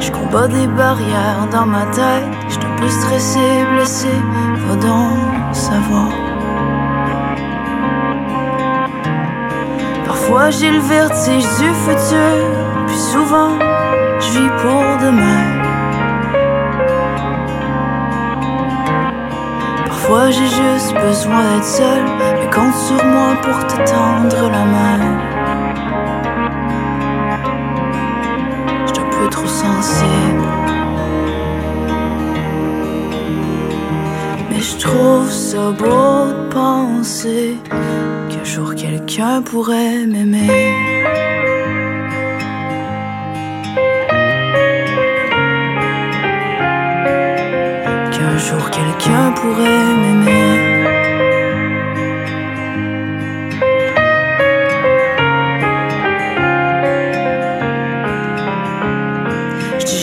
Je 0.00 0.10
combats 0.12 0.46
des 0.46 0.66
barrières 0.68 1.48
dans 1.50 1.66
ma 1.66 1.86
tête. 1.86 2.24
Je 2.48 2.58
un 2.58 2.76
peu 2.78 2.88
stressé, 2.88 3.40
blessé, 3.72 4.14
va 4.68 4.76
donc 4.76 5.54
savoir. 5.54 6.10
Parfois 10.06 10.50
j'ai 10.50 10.70
le 10.70 10.80
vertige 10.80 11.48
du 11.58 11.68
futur, 11.84 12.36
puis 12.86 12.96
souvent 12.96 13.58
je 14.20 14.38
vis 14.38 14.50
pour 14.62 14.84
demain. 15.04 15.35
Parfois 20.08 20.30
j'ai 20.30 20.46
juste 20.46 20.94
besoin 20.94 21.56
d'être 21.56 21.64
seule, 21.64 22.04
mais 22.38 22.48
compte 22.48 22.76
sur 22.76 23.04
moi 23.04 23.34
pour 23.42 23.58
te 23.66 23.74
tendre 23.90 24.50
la 24.52 24.64
main. 24.64 25.00
J'suis 28.86 29.00
un 29.00 29.10
peu 29.10 29.28
trop 29.28 29.48
sensible. 29.48 30.46
Mais 34.48 34.60
je 34.60 34.76
trouve 34.78 35.28
ça 35.28 35.72
beau 35.72 36.28
de 36.28 36.54
penser 36.54 37.56
qu'un 38.28 38.44
jour 38.44 38.76
quelqu'un 38.76 39.42
pourrait 39.42 40.06
m'aimer. 40.06 41.25
Quelqu'un 49.16 49.32
pourrait 49.32 49.94
m'aimer. 50.00 50.34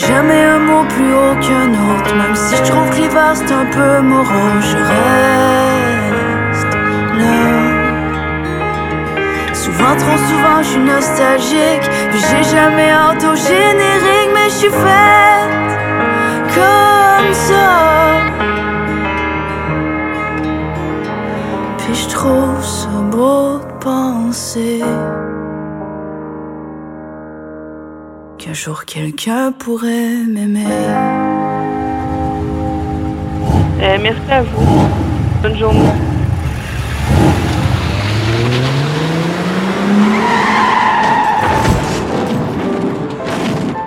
jamais 0.06 0.44
un 0.44 0.58
mot 0.58 0.84
plus 0.84 1.12
haut 1.12 1.36
qu'un 1.40 1.70
autre, 1.72 2.14
même 2.14 2.36
si 2.36 2.56
je 2.56 2.62
trouve 2.62 2.88
que 2.90 2.96
l'hiver 2.96 3.32
c'est 3.34 3.52
un 3.52 3.66
peu 3.66 4.00
morose, 4.00 4.66
je 4.70 4.76
reste 4.76 6.74
là. 7.18 7.40
Souvent, 9.52 9.96
trop 9.96 10.18
souvent, 10.28 10.58
je 10.62 10.68
suis 10.68 10.80
nostalgique, 10.80 11.86
puis 12.10 12.20
j'ai 12.20 12.44
jamais 12.56 12.90
hâte 12.90 13.24
au 13.24 13.34
générique, 13.34 14.30
mais 14.34 14.48
je 14.50 14.56
suis 14.62 14.70
faite 14.70 15.72
comme 16.54 17.32
ça. 17.32 18.53
Trouve 22.24 22.64
ça 22.64 22.88
beau 23.10 23.58
de 23.58 23.84
penser. 23.84 24.82
Un 28.46 28.52
jour 28.52 28.84
quelqu'un 28.84 29.52
pourrait 29.52 30.22
m'aimer. 30.26 30.64
Euh, 33.80 33.98
merci 34.00 34.30
à 34.30 34.42
vous. 34.42 34.88
Bonne 35.42 35.56
journée. 35.58 35.80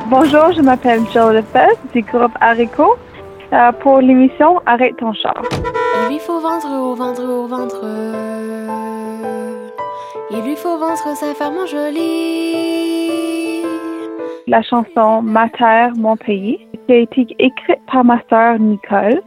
Bonjour, 0.10 0.52
je 0.56 0.62
m'appelle 0.62 1.02
Joe 1.14 1.34
Lefebvre 1.34 1.78
du 1.94 2.02
groupe 2.02 2.34
Haricot 2.42 2.98
euh, 3.54 3.72
pour 3.74 4.00
l'émission 4.00 4.62
Arrête 4.66 4.98
ton 4.98 5.14
char. 5.14 5.42
Il 6.04 6.14
lui 6.14 6.20
faut 6.20 6.40
vendre 6.40 6.70
au 6.70 6.96
ventre 6.96 7.24
au 7.24 7.48
ventre. 7.48 7.86
Il 10.32 10.42
lui 10.44 10.56
faut 10.56 10.78
vendre 10.78 11.16
sa 11.16 11.34
femme 11.34 11.66
jolie 11.68 13.08
la 14.48 14.62
chanson 14.62 15.22
Ma 15.22 15.50
terre, 15.50 15.92
mon 15.98 16.16
pays, 16.16 16.60
qui 16.88 16.94
a 16.94 16.98
été 16.98 17.28
écrite 17.38 17.80
par 17.92 18.04
ma 18.04 18.22
sœur 18.30 18.58
Nicole. 18.60 19.22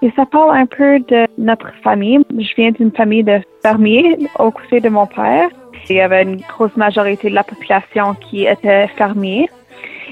Et 0.00 0.10
ça 0.16 0.26
parle 0.26 0.56
un 0.56 0.66
peu 0.66 0.98
de 1.00 1.26
notre 1.38 1.72
famille. 1.82 2.20
Je 2.30 2.54
viens 2.56 2.70
d'une 2.72 2.90
famille 2.90 3.22
de 3.22 3.40
fermiers 3.62 4.18
au 4.38 4.50
côté 4.50 4.80
de 4.80 4.88
mon 4.88 5.06
père. 5.06 5.48
Il 5.88 5.96
y 5.96 6.00
avait 6.00 6.22
une 6.22 6.40
grosse 6.40 6.76
majorité 6.76 7.28
de 7.28 7.34
la 7.34 7.44
population 7.44 8.14
qui 8.14 8.46
était 8.46 8.88
fermier. 8.88 9.48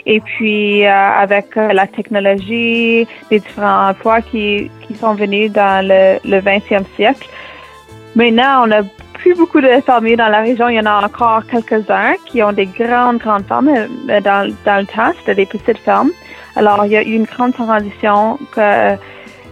Et 0.07 0.21
puis, 0.21 0.87
euh, 0.87 0.91
avec 0.91 1.57
euh, 1.57 1.73
la 1.73 1.87
technologie, 1.87 3.07
les 3.31 3.41
différents 3.41 3.91
emplois 3.91 4.21
qui, 4.23 4.71
qui 4.87 4.95
sont 4.95 5.15
venus 5.15 5.53
dans 5.53 5.87
le, 5.87 6.19
le 6.29 6.41
20e 6.41 6.85
siècle, 6.97 7.29
maintenant, 8.15 8.65
on 8.67 8.71
a 8.71 8.83
plus 9.15 9.35
beaucoup 9.35 9.61
de 9.61 9.69
fermiers 9.85 10.17
dans 10.17 10.29
la 10.29 10.41
région. 10.41 10.69
Il 10.69 10.77
y 10.77 10.81
en 10.81 10.87
a 10.87 11.05
encore 11.05 11.43
quelques-uns 11.47 12.15
qui 12.27 12.43
ont 12.43 12.53
des 12.53 12.67
grandes, 12.67 13.19
grandes 13.19 13.45
fermes. 13.47 13.71
Mais 14.07 14.21
dans, 14.21 14.51
dans 14.65 14.81
le 14.81 14.87
temps, 14.87 15.13
c'était 15.19 15.35
des 15.35 15.47
petites 15.47 15.79
fermes. 15.79 16.11
Alors, 16.57 16.85
il 16.87 16.93
y 16.93 16.97
a 16.97 17.03
eu 17.03 17.13
une 17.13 17.25
grande 17.25 17.53
transition 17.53 18.39
que 18.53 18.97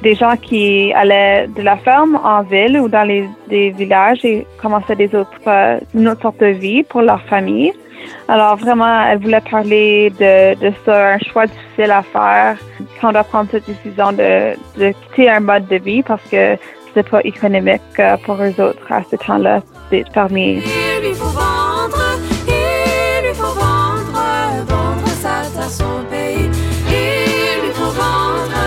des 0.02 0.14
gens 0.14 0.36
qui 0.36 0.92
allaient 0.92 1.48
de 1.48 1.62
la 1.62 1.76
ferme 1.76 2.20
en 2.22 2.42
ville 2.42 2.78
ou 2.78 2.88
dans 2.88 3.02
les 3.02 3.28
des 3.48 3.70
villages 3.70 4.24
et 4.24 4.46
commençaient 4.60 4.96
des 4.96 5.14
autres, 5.14 5.40
euh, 5.46 5.78
une 5.94 6.08
autre 6.08 6.22
sorte 6.22 6.40
de 6.40 6.46
vie 6.46 6.82
pour 6.84 7.02
leur 7.02 7.20
famille. 7.22 7.72
Alors 8.28 8.56
vraiment, 8.56 9.04
elle 9.06 9.18
voulait 9.18 9.40
parler 9.40 10.10
de, 10.18 10.54
de 10.54 10.72
ça, 10.84 11.14
un 11.14 11.18
choix 11.18 11.46
difficile 11.46 11.90
à 11.90 12.02
faire 12.02 12.56
quand 13.00 13.08
on 13.08 13.12
doit 13.12 13.24
prendre 13.24 13.50
cette 13.50 13.66
décision 13.66 14.12
de, 14.12 14.54
de 14.78 14.92
quitter 14.92 15.30
un 15.30 15.40
mode 15.40 15.66
de 15.68 15.76
vie 15.76 16.02
parce 16.02 16.22
que 16.30 16.56
c'est 16.94 17.08
pas 17.08 17.20
économique 17.24 17.80
euh, 17.98 18.16
pour 18.24 18.36
eux 18.36 18.60
autres 18.60 18.90
à 18.90 19.02
ce 19.10 19.16
temps-là 19.16 19.60
d'être 19.90 20.12
fermiers. 20.12 20.62
Il 20.64 21.08
lui 21.08 21.14
faut 21.14 21.28
vendre, 21.28 22.18
il 22.46 23.26
lui 23.26 23.34
faut 23.34 23.54
vendre, 23.54 24.12
vendre 24.66 25.08
sa 25.08 25.42
terre, 25.54 25.70
son 25.70 26.02
pays. 26.10 26.50
Il 26.88 27.62
lui 27.62 27.72
faut 27.72 27.92
vendre, 27.92 28.60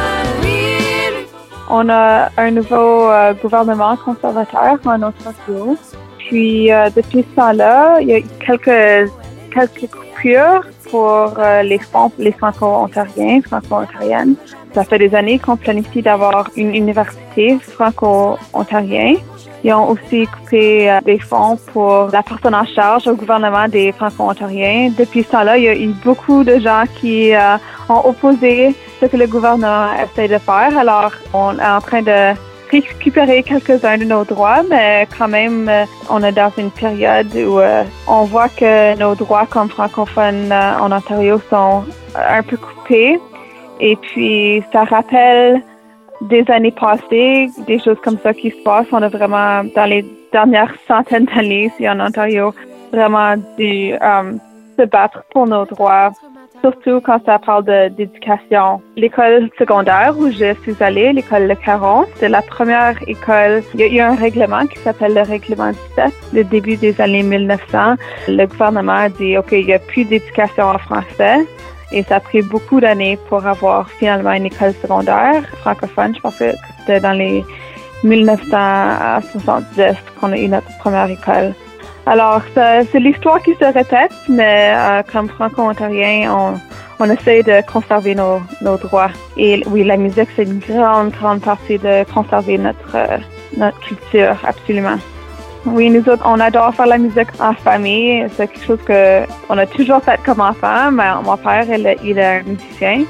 il 0.44 1.16
lui 1.18 1.26
faut 1.26 1.38
On 1.70 1.90
a 1.90 2.30
un 2.38 2.52
nouveau 2.52 3.10
euh, 3.10 3.34
gouvernement 3.34 3.96
conservateur 3.98 4.78
en 4.86 5.04
Ontario. 5.04 5.78
Puis 6.18 6.72
euh, 6.72 6.90
depuis 6.96 7.26
ce 7.30 7.36
temps-là, 7.36 8.00
il 8.02 8.08
y 8.08 8.16
a 8.16 8.22
quelques 8.46 9.12
quelques 9.54 9.90
coupures 9.92 10.64
pour 10.90 11.34
euh, 11.38 11.62
les, 11.64 11.80
les 12.18 12.32
franco-ontariens, 12.32 13.42
franco-ontariennes. 13.42 14.36
Ça 14.74 14.84
fait 14.84 15.00
des 15.00 15.14
années 15.14 15.40
qu'on 15.40 15.58
planifie 15.58 16.02
d'avoir 16.02 16.50
une 16.56 16.74
université 16.74 17.58
franco-ontarienne. 17.60 19.18
Ils 19.64 19.74
ont 19.74 19.90
aussi 19.90 20.26
coupé 20.26 20.90
euh, 20.90 21.00
des 21.06 21.20
fonds 21.20 21.58
pour 21.72 22.08
la 22.12 22.24
personne 22.24 22.56
en 22.56 22.66
charge 22.66 23.08
au 23.08 23.16
gouvernement 23.16 23.68
des 23.68 23.92
franco-ontariens. 23.92 24.92
Depuis 24.98 25.24
ce 25.24 25.32
temps-là, 25.32 25.58
il 25.58 25.64
y 25.64 25.70
a 25.70 25.76
eu 25.76 25.94
beaucoup 26.04 26.44
de 26.44 26.58
gens 26.60 26.84
qui 27.00 27.36
euh, 27.36 27.58
ont 27.90 28.02
opposé 28.06 28.76
ce 29.00 29.06
que 29.06 29.18
le 29.18 29.28
gouvernement 29.28 29.88
essaie 30.04 30.28
de 30.28 30.40
faire. 30.40 30.76
Alors, 30.78 31.12
on 31.34 31.58
est 31.60 31.66
en 31.66 31.82
train 31.82 32.02
de 32.02 32.36
récupérer 32.80 33.44
quelques-uns 33.44 33.98
de 33.98 34.06
nos 34.06 34.24
droits, 34.24 34.64
mais 34.70 35.08
quand 35.18 35.28
même, 35.28 35.68
euh, 35.68 35.86
on 36.10 36.24
est 36.24 36.32
dans 36.32 36.52
une 36.58 36.72
période 36.72 37.34
où 37.36 37.60
euh, 37.60 37.84
on 38.08 38.24
voit 38.24 38.50
que 38.50 38.98
nos 38.98 39.16
droits 39.16 39.46
comme 39.46 39.70
francophones 39.70 40.52
euh, 40.52 40.80
en 40.80 40.92
Ontario 40.92 41.42
sont 41.50 41.84
un 42.16 42.44
peu 42.44 42.58
coupés. 42.58 43.20
Et 43.80 43.96
puis, 43.96 44.64
ça 44.72 44.84
rappelle 44.84 45.62
des 46.22 46.46
années 46.50 46.72
passées, 46.72 47.50
des 47.68 47.80
choses 47.80 47.98
comme 48.04 48.18
ça 48.20 48.34
qui 48.34 48.52
se 48.52 48.64
passent. 48.64 48.88
On 48.92 49.02
a 49.02 49.10
vraiment, 49.10 49.64
dans 49.76 49.86
les 49.86 50.06
dernières 50.32 50.74
centaines 50.88 51.26
d'années 51.26 51.66
ici 51.66 51.90
en 51.90 52.00
Ontario, 52.00 52.54
vraiment 52.94 53.36
dû 53.58 53.94
se 54.78 54.86
battre 54.86 55.24
pour 55.32 55.48
nos 55.48 55.66
droits 55.66 56.12
surtout 56.62 57.02
quand 57.02 57.24
ça 57.26 57.40
parle 57.40 57.66
d'éducation. 57.66 58.82
L'école 58.96 59.50
secondaire 59.58 60.16
où 60.18 60.32
je 60.32 60.54
suis 60.62 60.76
allée, 60.80 61.12
l'école 61.14 61.48
Le 61.48 61.56
Caron, 61.56 62.06
c'est 62.16 62.30
la 62.30 62.42
première 62.42 62.98
école. 63.08 63.64
Il 63.74 63.82
y 63.82 63.84
a 63.84 63.88
eu 63.88 64.00
un 64.00 64.16
règlement 64.16 64.66
qui 64.68 64.80
s'appelle 64.80 65.14
le 65.14 65.22
règlement 65.22 65.72
17, 65.96 66.14
le 66.34 66.44
début 66.44 66.78
des 66.78 67.00
années 67.02 67.24
1900. 67.24 67.96
Le 68.28 68.46
gouvernement 68.46 68.94
a 68.94 69.10
dit, 69.10 69.38
OK, 69.38 69.52
il 69.52 69.66
n'y 69.66 69.74
a 69.74 69.80
plus 69.80 70.06
d'éducation 70.06 70.66
en 70.66 70.78
français. 70.78 71.46
Et 71.92 72.04
ça 72.04 72.16
a 72.18 72.20
pris 72.22 72.42
beaucoup 72.42 72.80
d'années 72.80 73.18
pour 73.28 73.46
avoir 73.46 73.90
finalement 73.90 74.32
une 74.32 74.46
école 74.46 74.74
secondaire 74.82 75.44
francophone. 75.58 76.16
Je 76.16 76.22
pense 76.22 76.38
que 76.38 76.54
c'était 76.80 77.02
dans 77.02 77.12
les 77.12 77.44
1970 78.04 79.98
qu'on 80.20 80.32
a 80.32 80.38
eu 80.38 80.48
notre 80.48 80.70
première 80.80 81.10
école. 81.10 81.54
Alors, 82.06 82.42
c'est 82.56 83.00
l'histoire 83.00 83.42
qui 83.44 83.54
se 83.54 83.66
répète, 83.66 84.14
mais 84.28 84.72
euh, 84.74 85.04
comme 85.12 85.30
franco-ontarien, 85.30 86.34
on, 86.34 86.60
on 87.00 87.10
essaie 87.10 87.44
de 87.44 87.62
conserver 87.72 88.16
nos, 88.16 88.42
nos, 88.62 88.78
droits. 88.78 89.12
Et 89.38 89.64
oui, 89.68 89.84
la 89.84 89.98
musique, 89.98 90.30
c'est 90.36 90.44
une 90.44 90.60
grande, 90.60 91.12
grande 91.12 91.42
partie 91.42 91.78
de 91.78 92.04
conserver 92.12 92.58
notre, 92.58 92.96
euh, 92.96 93.18
notre 93.56 93.80
culture, 93.82 94.36
absolument. 94.44 94.98
Oui, 95.66 95.92
nous 95.92 96.08
autres, 96.10 96.24
on 96.26 96.40
adore 96.40 96.74
faire 96.74 96.88
la 96.88 96.98
musique 96.98 97.30
en 97.40 97.54
famille. 97.54 98.26
C'est 98.36 98.48
quelque 98.48 98.66
chose 98.66 98.82
que 98.84 99.22
on 99.48 99.58
a 99.60 99.68
toujours 99.68 100.02
fait 100.02 100.20
comme 100.26 100.42
enfant. 100.42 100.92
Mon 100.92 101.38
père, 101.38 101.66
il, 101.70 101.96
il 102.04 102.18
est 102.18 102.40
un 102.40 102.44
musicien. 102.44 103.04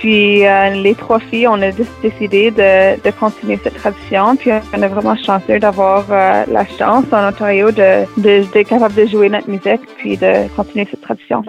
Puis 0.00 0.46
euh, 0.46 0.70
les 0.70 0.94
trois 0.94 1.18
filles, 1.18 1.46
on 1.46 1.60
a 1.60 1.70
décidé 2.02 2.50
de, 2.50 3.10
continuer 3.10 3.58
cette 3.62 3.74
tradition. 3.74 4.34
Puis 4.34 4.50
on 4.50 4.82
est 4.82 4.88
vraiment 4.88 5.14
chanceux 5.14 5.58
d'avoir 5.58 6.06
euh, 6.10 6.44
la 6.48 6.64
chance 6.64 7.04
en 7.12 7.28
Ontario 7.28 7.70
de, 7.70 8.06
de, 8.16 8.62
capable 8.62 8.94
de 8.94 9.04
jouer 9.04 9.28
notre 9.28 9.50
musique 9.50 9.82
puis 9.98 10.16
de 10.16 10.48
continuer 10.56 10.88
cette 10.90 11.02
tradition. 11.02 11.42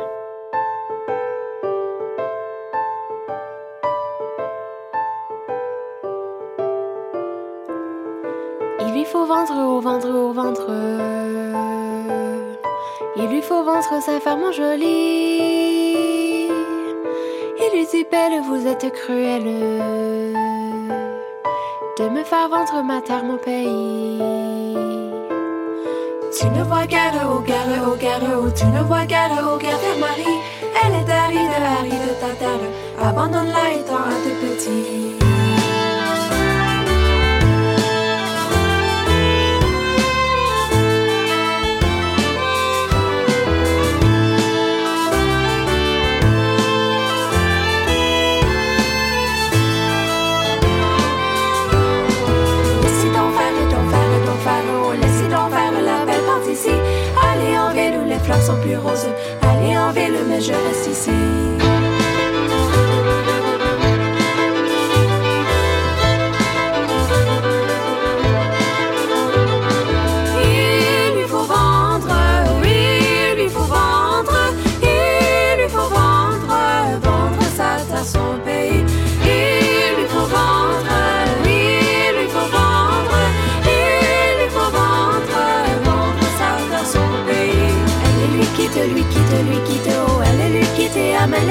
Il 8.82 8.94
lui 8.94 9.06
faut 9.06 9.26
vendre 9.26 9.56
au 9.56 9.80
ventre 9.80 10.10
au 10.10 10.34
ventre. 10.34 10.68
Il 13.16 13.28
lui 13.30 13.42
faut 13.42 13.64
vendre 13.64 14.02
sa 14.06 14.20
ferme 14.20 14.52
jolie. 14.52 15.91
Belle, 18.10 18.42
vous 18.42 18.66
êtes 18.68 18.92
cruelle 18.94 19.44
de 22.00 22.10
me 22.10 22.24
faire 22.24 22.50
vendre 22.50 22.82
ma 22.84 23.00
terre, 23.02 23.24
mon 23.24 23.38
pays. 23.38 24.18
Tu 26.36 26.48
ne 26.48 26.64
vois 26.64 26.88
guère 26.88 27.14
au 27.32 27.40
guerre, 27.42 27.88
au 27.88 27.96
guerre, 27.96 28.22
oh, 28.42 28.50
tu 28.56 28.66
ne 28.66 28.82
vois 28.84 29.06
guère 29.06 29.30
au 29.54 29.58
guerre, 29.58 29.78
Marie. 30.00 30.40
Elle 30.84 30.94
est 30.94 31.12
Harry 31.12 31.36
de 31.36 31.64
Harry 31.64 31.90
de 31.90 32.14
ta 32.20 32.34
terre, 32.40 32.66
abandonne-la 33.00 33.74
étant 33.74 33.98
un 33.98 34.20
tout 34.24 34.36
petit. 34.42 35.21
Plus 58.62 58.78
roses. 58.78 59.08
Allez 59.42 59.78
en 59.78 59.92
ville, 59.92 60.20
mais 60.28 60.42
je 60.42 60.54
reste 60.54 60.88
ici. 60.88 61.51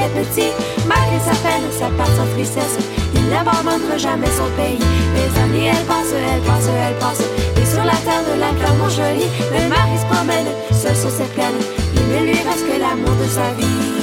Les 0.01 0.21
petits. 0.21 0.53
Malgré 0.87 1.19
sa 1.19 1.35
peine, 1.45 1.65
sa 1.71 1.87
part, 1.97 2.11
sa 2.17 2.25
tristesse, 2.33 2.77
il 3.13 3.29
n'abandonnera 3.29 3.97
jamais 3.97 4.31
son 4.31 4.49
pays. 4.57 4.79
Les 5.15 5.31
années, 5.41 5.71
elles 5.73 5.85
passent, 5.85 6.13
elles 6.13 6.41
passent, 6.41 6.69
elles 6.69 6.99
passent. 6.99 7.27
Et 7.61 7.65
sur 7.65 7.83
la 7.83 7.97
terre 8.05 8.23
de 8.25 8.39
la 8.39 8.51
Clermont 8.57 8.89
jolie, 8.89 9.29
le 9.53 9.69
mari 9.69 9.95
se 9.99 10.05
promène, 10.13 10.49
seul 10.71 10.95
sur 10.95 11.11
cette 11.11 11.33
plaine. 11.33 11.59
Il 11.95 12.07
ne 12.13 12.23
lui 12.25 12.33
reste 12.33 12.65
que 12.67 12.79
l'amour 12.79 13.15
de 13.21 13.27
sa 13.27 13.53
vie. 13.57 14.00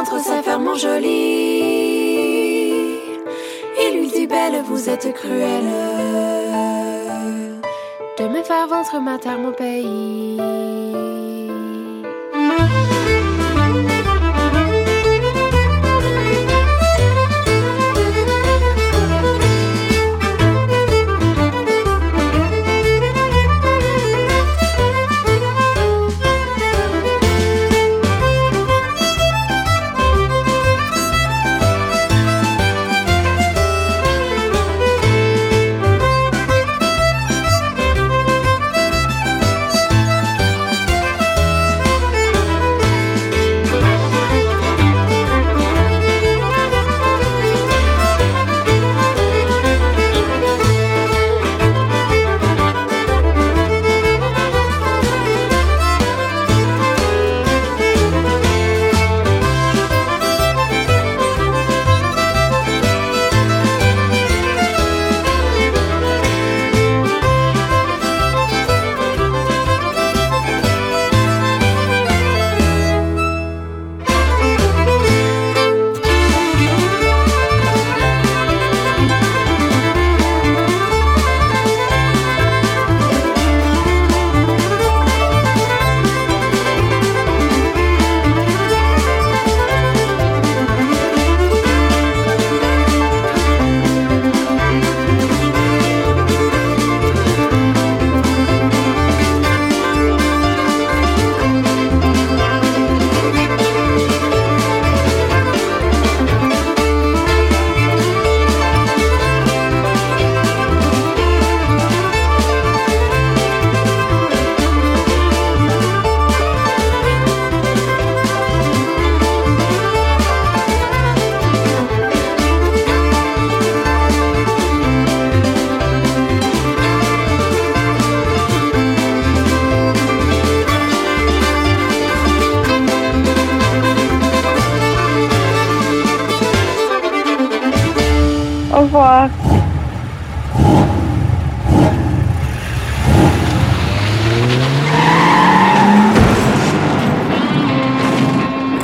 Ventre 0.00 0.18
sa 0.24 0.42
ferme 0.42 0.78
jolie. 0.78 1.98
Il 3.82 3.98
lui 3.98 4.08
dit 4.08 4.26
belle, 4.26 4.62
vous 4.64 4.88
êtes 4.88 5.12
cruelle. 5.12 5.74
De 8.18 8.28
me 8.28 8.42
faire 8.42 8.66
ventre 8.66 8.98
ma 9.00 9.18
terre, 9.18 9.38
mon 9.38 9.52
pays. 9.52 10.40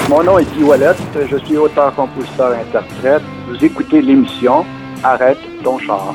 Mon 0.08 0.22
nom 0.22 0.38
est 0.38 0.44
Guy 0.54 0.62
Wallet, 0.62 0.94
je 1.28 1.36
suis 1.36 1.56
auteur, 1.56 1.92
compositeur 1.96 2.52
interprète. 2.52 3.22
Vous 3.48 3.64
écoutez 3.64 4.00
l'émission 4.00 4.64
Arrête 5.02 5.38
ton 5.64 5.78
char. 5.78 6.14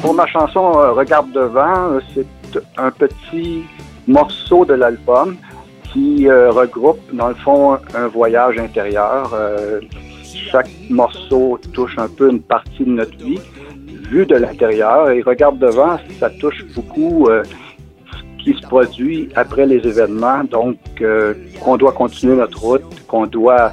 Pour 0.00 0.14
ma 0.14 0.26
chanson 0.26 0.78
euh, 0.78 0.92
Regarde 0.92 1.32
devant, 1.32 1.92
euh, 1.92 2.00
c'est 2.14 2.26
un 2.78 2.90
petit 2.90 3.64
morceau 4.06 4.64
de 4.64 4.72
l'album 4.72 5.36
qui 5.92 6.28
euh, 6.28 6.50
regroupe, 6.50 7.00
dans 7.12 7.28
le 7.28 7.34
fond, 7.34 7.76
un 7.94 8.08
voyage 8.08 8.58
intérieur. 8.58 9.36
Chaque 10.50 10.70
morceau 10.88 11.58
touche 11.74 11.98
un 11.98 12.08
peu 12.08 12.30
une 12.30 12.40
partie 12.40 12.84
de 12.84 12.90
notre 12.90 13.16
vie, 13.18 13.40
vue 14.14 14.26
de 14.26 14.36
l'intérieur. 14.36 15.10
Et 15.10 15.20
Regarde 15.22 15.58
devant, 15.58 15.96
ça 16.20 16.28
touche 16.42 16.60
beaucoup 16.74 17.26
euh, 17.28 17.42
ce 18.12 18.44
qui 18.44 18.52
se 18.58 18.62
produit 18.74 19.28
après 19.34 19.66
les 19.72 19.80
événements. 19.92 20.42
Donc, 20.58 20.78
euh, 21.00 21.34
qu'on 21.60 21.76
doit 21.82 21.92
continuer 22.02 22.36
notre 22.36 22.60
route, 22.68 22.90
qu'on 23.08 23.26
doit 23.26 23.72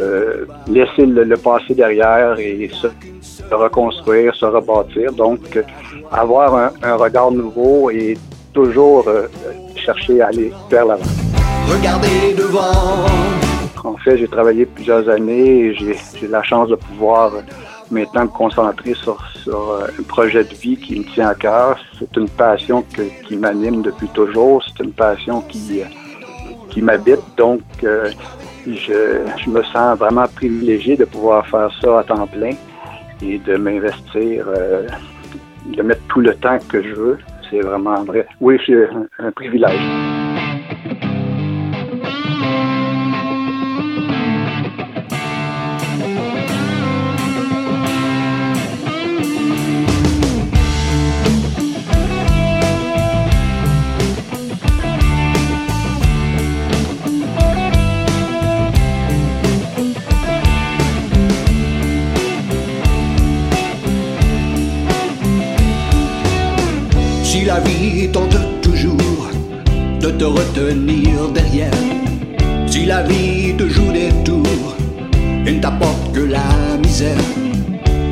euh, 0.00 0.44
laisser 0.76 1.04
le, 1.16 1.22
le 1.32 1.36
passé 1.36 1.70
derrière 1.74 2.32
et 2.38 2.68
se, 2.80 2.88
se 3.20 3.54
reconstruire, 3.64 4.34
se 4.34 4.46
rebâtir. 4.56 5.12
Donc, 5.12 5.42
euh, 5.56 5.62
avoir 6.24 6.48
un, 6.64 6.70
un 6.90 6.96
regard 7.04 7.30
nouveau 7.30 7.90
et 7.90 8.16
toujours 8.52 9.04
chercher 9.84 10.16
à 10.22 10.28
aller 10.28 10.50
vers 10.70 10.86
l'avant. 10.86 11.12
Regardez 11.74 12.34
devant. 12.42 13.06
En 13.84 13.96
fait, 13.98 14.16
j'ai 14.18 14.30
travaillé 14.36 14.64
plusieurs 14.66 15.04
années 15.16 15.66
et 15.66 15.74
j'ai 15.74 16.28
la 16.28 16.42
chance 16.42 16.68
de 16.68 16.76
pouvoir 16.86 17.32
maintenant 17.90 18.24
me 18.24 18.28
concentrer 18.28 18.94
sur, 18.94 19.16
sur 19.42 19.70
euh, 19.70 19.86
un 19.98 20.02
projet 20.02 20.44
de 20.44 20.54
vie 20.54 20.76
qui 20.76 20.98
me 21.00 21.04
tient 21.14 21.28
à 21.28 21.34
cœur. 21.34 21.78
C'est 21.98 22.16
une 22.16 22.28
passion 22.28 22.82
que- 22.94 23.10
qui 23.26 23.36
m'anime 23.36 23.82
depuis 23.82 24.08
toujours. 24.08 24.62
C'est 24.64 24.84
une 24.84 24.92
passion 24.92 25.40
qui, 25.42 25.80
euh, 25.82 25.84
qui 26.70 26.82
m'habite. 26.82 27.20
Donc, 27.36 27.60
euh, 27.84 28.10
je, 28.66 29.20
je 29.44 29.50
me 29.50 29.62
sens 29.64 29.98
vraiment 29.98 30.26
privilégié 30.34 30.96
de 30.96 31.04
pouvoir 31.04 31.46
faire 31.46 31.70
ça 31.80 32.00
à 32.00 32.04
temps 32.04 32.26
plein 32.26 32.52
et 33.22 33.38
de 33.38 33.56
m'investir, 33.56 34.46
de 35.66 35.82
mettre 35.82 36.02
tout 36.08 36.20
le 36.20 36.34
temps 36.34 36.58
que 36.68 36.82
je 36.82 36.94
veux. 36.94 37.18
C'est 37.48 37.60
vraiment 37.60 38.02
vrai. 38.02 38.26
Oui, 38.40 38.58
c'est 38.66 38.88
un 39.20 39.30
privilège. 39.30 40.15
Ne 75.54 75.60
t'apporte 75.60 76.12
que 76.12 76.20
la 76.20 76.76
misère, 76.82 77.16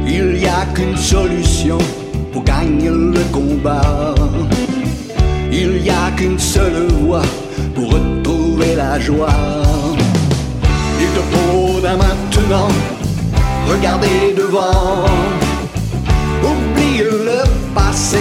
il 0.07 0.35
n'y 0.35 0.47
a 0.47 0.65
qu'une 0.75 0.97
solution 0.97 1.79
pour 2.33 2.45
gagner 2.45 2.91
le 2.91 3.25
combat. 3.33 4.15
Il 5.51 5.83
n'y 5.83 5.91
a 5.91 6.11
qu'une 6.17 6.39
seule 6.39 6.87
voie 7.03 7.23
pour 7.75 7.93
retrouver 7.93 8.75
la 8.77 8.99
joie. 9.01 9.63
Il 11.01 11.09
te 11.17 11.23
faut 11.33 11.81
maintenant 11.83 12.69
regarder 13.69 14.35
devant, 14.37 15.05
oublier 16.43 17.05
le 17.05 17.43
passé, 17.75 18.19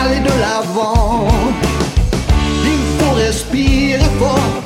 aller 0.00 0.20
de 0.20 0.34
l'avant. 0.40 1.28
Il 2.64 2.80
faut 2.98 3.14
respirer 3.14 4.10
fort 4.18 4.62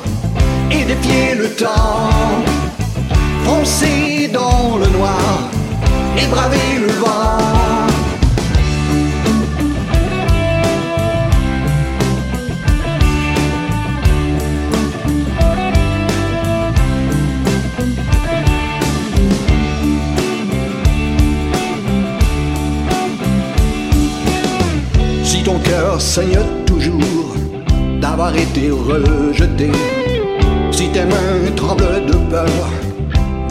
et 0.71 0.83
défier 0.83 1.35
le 1.35 1.49
temps, 1.49 2.09
foncer 3.47 4.29
dans 4.33 4.77
le 4.77 4.87
noir 4.97 5.49
et 6.17 6.27
braver 6.27 6.79
le 6.81 6.91
vent. 7.01 7.37
Si 25.23 25.43
ton 25.43 25.59
cœur 25.59 26.01
saigne 26.01 26.39
toujours 26.65 27.35
d'avoir 28.01 28.35
été 28.35 28.71
rejeté, 28.71 29.71
si 30.71 30.89
tes 30.89 31.05
mains 31.05 31.51
tremblent 31.55 32.05
de 32.05 32.17
peur 32.29 32.86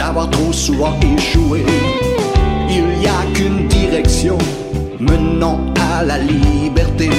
d'avoir 0.07 0.31
trop 0.31 0.53
souvent 0.53 0.95
échoué, 1.16 1.66
il 2.69 2.87
n'y 2.99 3.09
a 3.09 3.23
qu'une 3.35 3.66
direction 3.66 4.38
menant 5.01 5.59
à 5.90 6.05
la 6.05 6.19
liberté. 6.19 7.11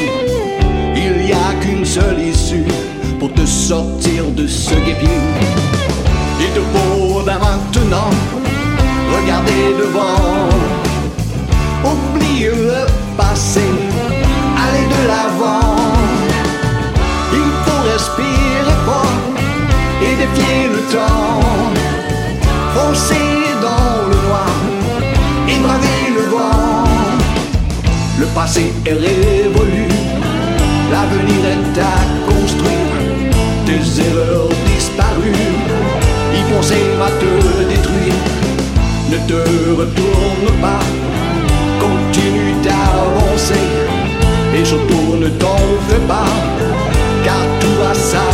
Il 0.95 1.25
n'y 1.25 1.33
a 1.33 1.49
qu'une 1.59 1.83
seule 1.83 2.21
issue 2.21 2.63
pour 3.19 3.33
te 3.33 3.45
sortir 3.45 4.23
de 4.31 4.47
ce 4.47 4.75
guépier. 4.85 5.19
Il 6.39 6.49
te 6.55 6.61
faut 6.73 7.21
dès 7.23 7.39
maintenant 7.47 8.11
regarder 9.15 9.63
devant, 9.81 10.47
oublier 11.91 12.51
le 12.51 12.85
passé, 13.17 13.67
aller 14.63 14.85
de 14.95 15.01
l'avant. 15.11 15.75
Il 17.33 17.49
faut 17.63 17.81
respirer 17.91 18.77
fort 18.85 19.19
et 20.05 20.13
défier 20.21 20.69
le 20.75 20.81
temps, 20.93 21.86
foncer 22.87 23.15
dans 23.61 24.07
le 24.09 24.17
noir 24.27 24.55
et 25.49 25.57
braver 25.59 26.03
le 26.15 26.23
vent. 26.33 26.83
Le 28.19 28.25
passé 28.27 28.73
est 28.85 28.93
révolu, 28.93 29.87
l'avenir 30.91 31.41
est 31.55 31.79
à 31.79 31.97
construire, 32.29 32.95
tes 33.65 33.83
erreurs 34.07 34.49
disparues, 34.73 35.47
y 36.37 36.41
penser 36.51 36.83
va 36.99 37.09
te 37.21 37.31
détruire. 37.71 38.19
Ne 39.11 39.17
te 39.29 39.41
retourne 39.81 40.51
pas, 40.61 40.83
continue 41.79 42.55
d'avancer 42.63 43.67
et 44.55 44.65
surtout 44.65 45.15
ne 45.19 45.29
t'en 45.41 45.61
fais 45.87 46.03
pas, 46.07 46.31
car 47.23 47.43
tout 47.59 47.75
va 47.81 47.93
s'arranger. 47.93 48.26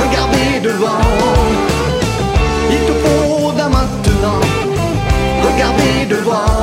Regarder 0.00 0.60
devant. 0.60 1.00
Il 2.70 2.80
te 2.88 2.92
faut 3.02 3.52
dès 3.52 3.68
maintenant 3.76 4.40
regarder 5.42 6.06
devant. 6.08 6.62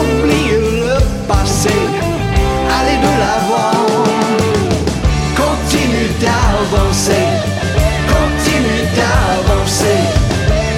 Oublier 0.00 0.60
le 0.86 0.98
passé, 1.28 1.76
aller 2.76 2.98
de 3.06 3.12
l'avant. 3.22 3.84
Continue 5.42 6.08
d'avancer, 6.22 7.26
continue 8.14 8.82
d'avancer, 8.98 10.00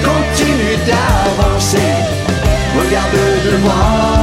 continue 0.03 0.75
d'avancer. 0.89 1.93
Regarde 2.79 3.17
devant, 3.45 4.16